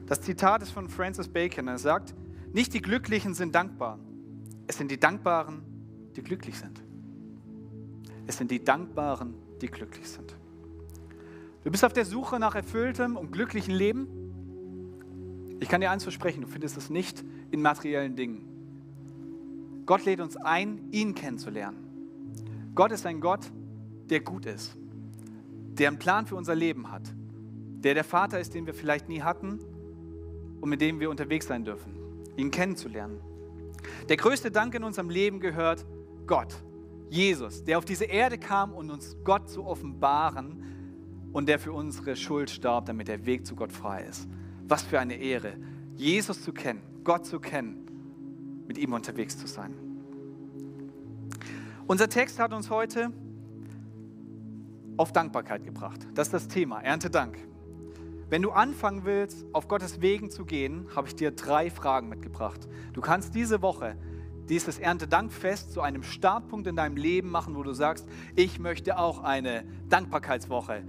Das 0.06 0.20
Zitat 0.20 0.62
ist 0.62 0.70
von 0.70 0.88
Francis 0.88 1.28
Bacon. 1.28 1.68
Er 1.68 1.78
sagt, 1.78 2.14
nicht 2.52 2.74
die 2.74 2.82
Glücklichen 2.82 3.34
sind 3.34 3.54
dankbar, 3.54 3.98
es 4.66 4.76
sind 4.76 4.90
die 4.90 4.98
Dankbaren, 4.98 5.62
die 6.16 6.22
glücklich 6.22 6.58
sind. 6.58 6.82
Es 8.26 8.36
sind 8.36 8.50
die 8.50 8.62
Dankbaren, 8.62 9.34
die 9.60 9.68
glücklich 9.68 10.08
sind. 10.08 10.36
Du 11.64 11.70
bist 11.70 11.84
auf 11.84 11.92
der 11.92 12.04
Suche 12.04 12.38
nach 12.38 12.54
erfülltem 12.54 13.16
und 13.16 13.32
glücklichem 13.32 13.74
Leben. 13.74 15.58
Ich 15.60 15.68
kann 15.68 15.80
dir 15.80 15.90
eins 15.90 16.02
versprechen, 16.02 16.42
du 16.42 16.48
findest 16.48 16.76
es 16.76 16.90
nicht 16.90 17.24
in 17.50 17.62
materiellen 17.62 18.16
Dingen. 18.16 18.51
Gott 19.86 20.04
lädt 20.04 20.20
uns 20.20 20.36
ein, 20.36 20.88
ihn 20.92 21.14
kennenzulernen. 21.14 22.72
Gott 22.74 22.92
ist 22.92 23.04
ein 23.06 23.20
Gott, 23.20 23.50
der 24.08 24.20
gut 24.20 24.46
ist, 24.46 24.76
der 25.78 25.88
einen 25.88 25.98
Plan 25.98 26.26
für 26.26 26.36
unser 26.36 26.54
Leben 26.54 26.90
hat, 26.90 27.02
der 27.82 27.94
der 27.94 28.04
Vater 28.04 28.40
ist, 28.40 28.54
den 28.54 28.66
wir 28.66 28.74
vielleicht 28.74 29.08
nie 29.08 29.22
hatten 29.22 29.58
und 30.60 30.68
mit 30.68 30.80
dem 30.80 31.00
wir 31.00 31.10
unterwegs 31.10 31.46
sein 31.46 31.64
dürfen, 31.64 31.94
ihn 32.36 32.50
kennenzulernen. 32.50 33.20
Der 34.08 34.16
größte 34.16 34.50
Dank 34.50 34.74
in 34.74 34.84
unserem 34.84 35.10
Leben 35.10 35.40
gehört 35.40 35.84
Gott, 36.26 36.54
Jesus, 37.10 37.64
der 37.64 37.78
auf 37.78 37.84
diese 37.84 38.04
Erde 38.04 38.38
kam, 38.38 38.72
um 38.72 38.88
uns 38.88 39.16
Gott 39.24 39.50
zu 39.50 39.64
offenbaren 39.66 40.62
und 41.32 41.48
der 41.48 41.58
für 41.58 41.72
unsere 41.72 42.16
Schuld 42.16 42.48
starb, 42.48 42.86
damit 42.86 43.08
der 43.08 43.26
Weg 43.26 43.46
zu 43.46 43.56
Gott 43.56 43.72
frei 43.72 44.04
ist. 44.04 44.28
Was 44.68 44.82
für 44.82 45.00
eine 45.00 45.16
Ehre, 45.16 45.54
Jesus 45.96 46.42
zu 46.42 46.52
kennen, 46.52 46.82
Gott 47.04 47.26
zu 47.26 47.40
kennen, 47.40 47.81
mit 48.66 48.78
ihm 48.78 48.92
unterwegs 48.92 49.38
zu 49.38 49.46
sein. 49.46 49.74
Unser 51.86 52.08
Text 52.08 52.38
hat 52.38 52.52
uns 52.52 52.70
heute 52.70 53.12
auf 54.96 55.12
Dankbarkeit 55.12 55.64
gebracht. 55.64 56.06
Das 56.14 56.28
ist 56.28 56.34
das 56.34 56.48
Thema, 56.48 56.80
Erntedank. 56.80 57.38
Wenn 58.28 58.40
du 58.40 58.50
anfangen 58.50 59.04
willst, 59.04 59.44
auf 59.52 59.68
Gottes 59.68 60.00
Wegen 60.00 60.30
zu 60.30 60.44
gehen, 60.44 60.86
habe 60.96 61.08
ich 61.08 61.14
dir 61.14 61.32
drei 61.32 61.70
Fragen 61.70 62.08
mitgebracht. 62.08 62.66
Du 62.92 63.00
kannst 63.00 63.34
diese 63.34 63.60
Woche 63.60 63.96
dieses 64.48 64.78
Erntedankfest 64.78 65.72
zu 65.72 65.80
einem 65.80 66.02
Startpunkt 66.02 66.66
in 66.66 66.76
deinem 66.76 66.96
Leben 66.96 67.30
machen, 67.30 67.54
wo 67.56 67.62
du 67.62 67.72
sagst, 67.72 68.08
ich 68.34 68.58
möchte 68.58 68.98
auch 68.98 69.22
eine 69.22 69.64
Dankbarkeitswoche 69.88 70.82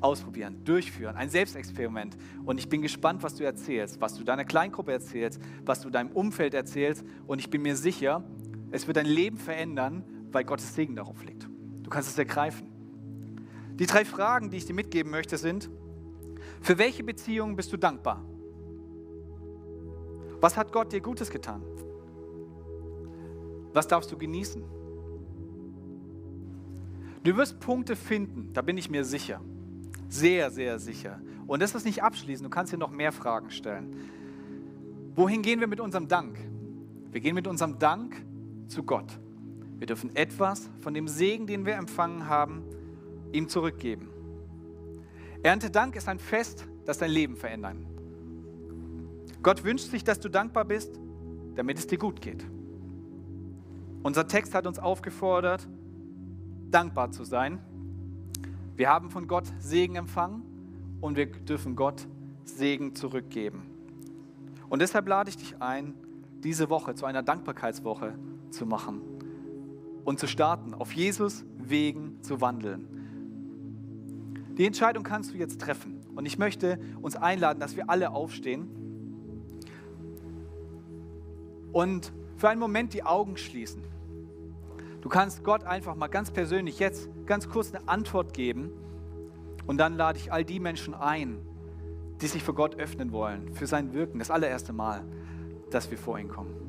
ausprobieren, 0.00 0.64
durchführen, 0.64 1.16
ein 1.16 1.30
Selbstexperiment. 1.30 2.16
Und 2.44 2.58
ich 2.58 2.68
bin 2.68 2.82
gespannt, 2.82 3.22
was 3.22 3.34
du 3.34 3.44
erzählst, 3.44 4.00
was 4.00 4.14
du 4.14 4.24
deiner 4.24 4.44
Kleingruppe 4.44 4.92
erzählst, 4.92 5.40
was 5.64 5.80
du 5.80 5.90
deinem 5.90 6.10
Umfeld 6.10 6.54
erzählst. 6.54 7.04
Und 7.26 7.38
ich 7.38 7.50
bin 7.50 7.62
mir 7.62 7.76
sicher, 7.76 8.24
es 8.70 8.86
wird 8.86 8.96
dein 8.96 9.06
Leben 9.06 9.36
verändern, 9.36 10.04
weil 10.32 10.44
Gottes 10.44 10.74
Segen 10.74 10.96
darauf 10.96 11.24
liegt. 11.24 11.48
Du 11.82 11.90
kannst 11.90 12.08
es 12.08 12.18
ergreifen. 12.18 12.68
Die 13.74 13.86
drei 13.86 14.04
Fragen, 14.04 14.50
die 14.50 14.58
ich 14.58 14.66
dir 14.66 14.74
mitgeben 14.74 15.10
möchte, 15.10 15.38
sind, 15.38 15.70
für 16.60 16.78
welche 16.78 17.02
Beziehungen 17.02 17.56
bist 17.56 17.72
du 17.72 17.76
dankbar? 17.76 18.24
Was 20.40 20.56
hat 20.56 20.72
Gott 20.72 20.92
dir 20.92 21.00
Gutes 21.00 21.30
getan? 21.30 21.62
Was 23.72 23.86
darfst 23.88 24.10
du 24.10 24.18
genießen? 24.18 24.62
Du 27.22 27.36
wirst 27.36 27.60
Punkte 27.60 27.96
finden, 27.96 28.52
da 28.54 28.62
bin 28.62 28.78
ich 28.78 28.90
mir 28.90 29.04
sicher. 29.04 29.40
Sehr, 30.10 30.50
sehr 30.50 30.80
sicher. 30.80 31.20
Und 31.46 31.62
das 31.62 31.74
ist 31.74 31.86
nicht 31.86 32.02
abschließend, 32.02 32.44
du 32.44 32.50
kannst 32.50 32.72
dir 32.72 32.78
noch 32.78 32.90
mehr 32.90 33.12
Fragen 33.12 33.50
stellen. 33.50 33.94
Wohin 35.14 35.40
gehen 35.40 35.60
wir 35.60 35.68
mit 35.68 35.78
unserem 35.78 36.08
Dank? 36.08 36.36
Wir 37.12 37.20
gehen 37.20 37.34
mit 37.34 37.46
unserem 37.46 37.78
Dank 37.78 38.16
zu 38.66 38.82
Gott. 38.82 39.18
Wir 39.78 39.86
dürfen 39.86 40.14
etwas 40.16 40.68
von 40.80 40.94
dem 40.94 41.06
Segen, 41.06 41.46
den 41.46 41.64
wir 41.64 41.76
empfangen 41.76 42.26
haben, 42.26 42.64
ihm 43.32 43.48
zurückgeben. 43.48 44.08
Erntedank 45.44 45.94
ist 45.94 46.08
ein 46.08 46.18
Fest, 46.18 46.66
das 46.84 46.98
dein 46.98 47.10
Leben 47.10 47.36
verändert. 47.36 47.76
Gott 49.42 49.62
wünscht 49.62 49.90
sich, 49.90 50.02
dass 50.02 50.18
du 50.18 50.28
dankbar 50.28 50.64
bist, 50.64 51.00
damit 51.54 51.78
es 51.78 51.86
dir 51.86 51.98
gut 51.98 52.20
geht. 52.20 52.44
Unser 54.02 54.26
Text 54.26 54.54
hat 54.56 54.66
uns 54.66 54.80
aufgefordert, 54.80 55.68
dankbar 56.70 57.12
zu 57.12 57.22
sein. 57.22 57.60
Wir 58.80 58.88
haben 58.88 59.10
von 59.10 59.28
Gott 59.28 59.44
Segen 59.58 59.96
empfangen 59.96 60.42
und 61.02 61.14
wir 61.14 61.26
dürfen 61.26 61.76
Gott 61.76 62.08
Segen 62.44 62.94
zurückgeben. 62.94 63.66
Und 64.70 64.80
deshalb 64.80 65.06
lade 65.06 65.28
ich 65.28 65.36
dich 65.36 65.60
ein, 65.60 65.92
diese 66.42 66.70
Woche 66.70 66.94
zu 66.94 67.04
einer 67.04 67.22
Dankbarkeitswoche 67.22 68.14
zu 68.48 68.64
machen 68.64 69.02
und 70.06 70.18
zu 70.18 70.26
starten, 70.26 70.72
auf 70.72 70.94
Jesus 70.94 71.44
Wegen 71.58 72.22
zu 72.22 72.40
wandeln. 72.40 72.88
Die 74.56 74.64
Entscheidung 74.64 75.04
kannst 75.04 75.34
du 75.34 75.36
jetzt 75.36 75.60
treffen. 75.60 76.00
Und 76.14 76.24
ich 76.24 76.38
möchte 76.38 76.80
uns 77.02 77.16
einladen, 77.16 77.60
dass 77.60 77.76
wir 77.76 77.90
alle 77.90 78.12
aufstehen 78.12 78.66
und 81.74 82.14
für 82.38 82.48
einen 82.48 82.60
Moment 82.60 82.94
die 82.94 83.02
Augen 83.02 83.36
schließen. 83.36 83.82
Du 85.00 85.08
kannst 85.08 85.44
Gott 85.44 85.64
einfach 85.64 85.94
mal 85.94 86.08
ganz 86.08 86.30
persönlich 86.30 86.78
jetzt 86.78 87.08
ganz 87.26 87.48
kurz 87.48 87.74
eine 87.74 87.88
Antwort 87.88 88.34
geben 88.34 88.70
und 89.66 89.78
dann 89.78 89.96
lade 89.96 90.18
ich 90.18 90.32
all 90.32 90.44
die 90.44 90.60
Menschen 90.60 90.94
ein, 90.94 91.38
die 92.20 92.26
sich 92.26 92.42
für 92.42 92.52
Gott 92.52 92.78
öffnen 92.78 93.12
wollen, 93.12 93.54
für 93.54 93.66
sein 93.66 93.94
Wirken, 93.94 94.18
das 94.18 94.30
allererste 94.30 94.72
Mal, 94.72 95.04
dass 95.70 95.90
wir 95.90 95.96
vor 95.96 96.18
ihn 96.18 96.28
kommen. 96.28 96.59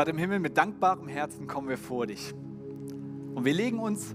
Vater 0.00 0.12
im 0.12 0.16
Himmel, 0.16 0.38
mit 0.38 0.56
dankbarem 0.56 1.08
Herzen 1.08 1.46
kommen 1.46 1.68
wir 1.68 1.76
vor 1.76 2.06
dich. 2.06 2.32
Und 3.34 3.44
wir 3.44 3.52
legen 3.52 3.78
uns 3.78 4.14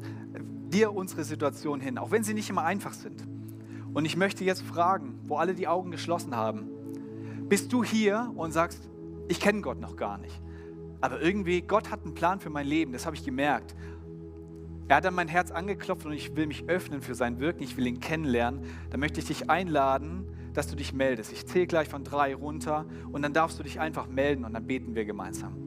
dir 0.73 0.91
unsere 0.91 1.23
Situation 1.23 1.79
hin, 1.79 1.99
auch 1.99 2.09
wenn 2.09 2.23
sie 2.23 2.33
nicht 2.33 2.49
immer 2.49 2.63
einfach 2.63 2.93
sind. 2.93 3.23
Und 3.93 4.03
ich 4.05 4.17
möchte 4.17 4.43
jetzt 4.43 4.63
fragen, 4.63 5.19
wo 5.27 5.37
alle 5.37 5.53
die 5.53 5.67
Augen 5.67 5.91
geschlossen 5.91 6.35
haben, 6.35 6.71
bist 7.49 7.71
du 7.71 7.83
hier 7.83 8.33
und 8.35 8.51
sagst, 8.51 8.89
ich 9.27 9.39
kenne 9.39 9.61
Gott 9.61 9.79
noch 9.79 9.95
gar 9.95 10.17
nicht. 10.17 10.41
Aber 11.01 11.21
irgendwie, 11.21 11.61
Gott 11.61 11.91
hat 11.91 12.03
einen 12.03 12.15
Plan 12.15 12.39
für 12.39 12.49
mein 12.49 12.65
Leben, 12.65 12.91
das 12.91 13.05
habe 13.05 13.15
ich 13.15 13.23
gemerkt. 13.23 13.75
Er 14.87 14.95
hat 14.95 15.05
an 15.05 15.13
mein 15.13 15.27
Herz 15.27 15.51
angeklopft 15.51 16.07
und 16.07 16.13
ich 16.13 16.35
will 16.35 16.47
mich 16.47 16.67
öffnen 16.67 17.03
für 17.03 17.13
sein 17.13 17.39
Wirken, 17.39 17.61
ich 17.61 17.77
will 17.77 17.85
ihn 17.85 17.99
kennenlernen. 17.99 18.61
Da 18.89 18.97
möchte 18.97 19.19
ich 19.19 19.27
dich 19.27 19.51
einladen, 19.51 20.25
dass 20.55 20.65
du 20.65 20.75
dich 20.75 20.93
meldest. 20.93 21.31
Ich 21.31 21.45
zähle 21.45 21.67
gleich 21.67 21.89
von 21.89 22.03
drei 22.03 22.33
runter 22.33 22.87
und 23.11 23.21
dann 23.21 23.33
darfst 23.33 23.59
du 23.59 23.63
dich 23.63 23.79
einfach 23.79 24.07
melden 24.07 24.45
und 24.45 24.53
dann 24.53 24.65
beten 24.65 24.95
wir 24.95 25.05
gemeinsam. 25.05 25.64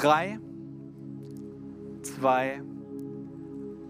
Drei, 0.00 0.40
zwei, 2.00 2.62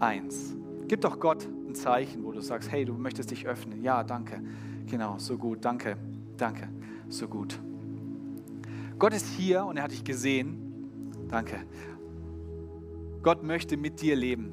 eins. 0.01 0.57
Gib 0.89 0.99
doch 0.99 1.21
Gott 1.21 1.47
ein 1.69 1.73
Zeichen, 1.73 2.25
wo 2.25 2.33
du 2.33 2.41
sagst, 2.41 2.69
hey, 2.69 2.83
du 2.83 2.95
möchtest 2.95 3.31
dich 3.31 3.47
öffnen. 3.47 3.81
Ja, 3.81 4.03
danke. 4.03 4.43
Genau, 4.87 5.17
so 5.19 5.37
gut. 5.37 5.63
Danke, 5.63 5.95
danke, 6.35 6.67
so 7.07 7.29
gut. 7.29 7.57
Gott 8.99 9.13
ist 9.13 9.25
hier 9.25 9.63
und 9.63 9.77
er 9.77 9.83
hat 9.83 9.91
dich 9.91 10.03
gesehen. 10.03 10.57
Danke. 11.29 11.61
Gott 13.23 13.41
möchte 13.41 13.77
mit 13.77 14.01
dir 14.01 14.17
leben. 14.17 14.51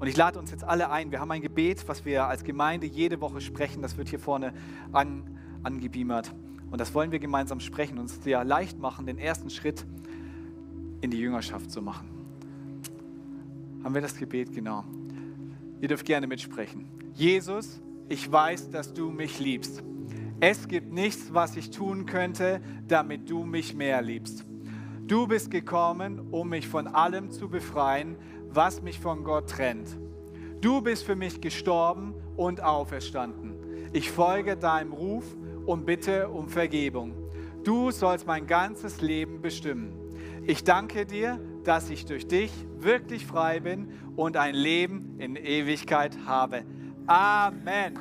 Und 0.00 0.08
ich 0.08 0.16
lade 0.16 0.40
uns 0.40 0.50
jetzt 0.50 0.64
alle 0.64 0.90
ein. 0.90 1.12
Wir 1.12 1.20
haben 1.20 1.30
ein 1.30 1.42
Gebet, 1.42 1.86
was 1.86 2.04
wir 2.04 2.26
als 2.26 2.42
Gemeinde 2.42 2.88
jede 2.88 3.20
Woche 3.20 3.40
sprechen. 3.40 3.80
Das 3.80 3.96
wird 3.96 4.08
hier 4.08 4.18
vorne 4.18 4.54
an, 4.90 5.38
angebeamert. 5.62 6.34
Und 6.70 6.80
das 6.80 6.94
wollen 6.94 7.10
wir 7.10 7.18
gemeinsam 7.18 7.60
sprechen 7.60 7.98
und 7.98 8.06
es 8.06 8.20
dir 8.20 8.44
leicht 8.44 8.78
machen, 8.78 9.06
den 9.06 9.18
ersten 9.18 9.50
Schritt 9.50 9.84
in 11.00 11.10
die 11.10 11.18
Jüngerschaft 11.18 11.70
zu 11.70 11.82
machen. 11.82 12.08
Haben 13.82 13.94
wir 13.94 14.02
das 14.02 14.16
Gebet? 14.16 14.52
Genau. 14.52 14.84
Ihr 15.80 15.88
dürft 15.88 16.04
gerne 16.04 16.26
mitsprechen. 16.26 16.86
Jesus, 17.14 17.80
ich 18.08 18.30
weiß, 18.30 18.70
dass 18.70 18.92
du 18.92 19.10
mich 19.10 19.40
liebst. 19.40 19.82
Es 20.40 20.68
gibt 20.68 20.92
nichts, 20.92 21.34
was 21.34 21.56
ich 21.56 21.70
tun 21.70 22.06
könnte, 22.06 22.60
damit 22.88 23.28
du 23.28 23.44
mich 23.44 23.74
mehr 23.74 24.00
liebst. 24.00 24.44
Du 25.06 25.26
bist 25.26 25.50
gekommen, 25.50 26.28
um 26.30 26.50
mich 26.50 26.68
von 26.68 26.86
allem 26.86 27.30
zu 27.30 27.48
befreien, 27.48 28.16
was 28.48 28.80
mich 28.80 29.00
von 29.00 29.24
Gott 29.24 29.50
trennt. 29.50 29.98
Du 30.60 30.82
bist 30.82 31.04
für 31.04 31.16
mich 31.16 31.40
gestorben 31.40 32.14
und 32.36 32.62
auferstanden. 32.62 33.54
Ich 33.92 34.10
folge 34.10 34.56
deinem 34.56 34.92
Ruf 34.92 35.24
und 35.66 35.86
bitte 35.86 36.28
um 36.28 36.48
Vergebung. 36.48 37.14
Du 37.64 37.90
sollst 37.90 38.26
mein 38.26 38.46
ganzes 38.46 39.00
Leben 39.00 39.42
bestimmen. 39.42 39.92
Ich 40.46 40.64
danke 40.64 41.04
dir, 41.06 41.38
dass 41.64 41.90
ich 41.90 42.06
durch 42.06 42.26
dich 42.26 42.50
wirklich 42.78 43.26
frei 43.26 43.60
bin 43.60 43.92
und 44.16 44.36
ein 44.36 44.54
Leben 44.54 45.16
in 45.18 45.36
Ewigkeit 45.36 46.16
habe. 46.26 46.64
Amen. 47.06 47.98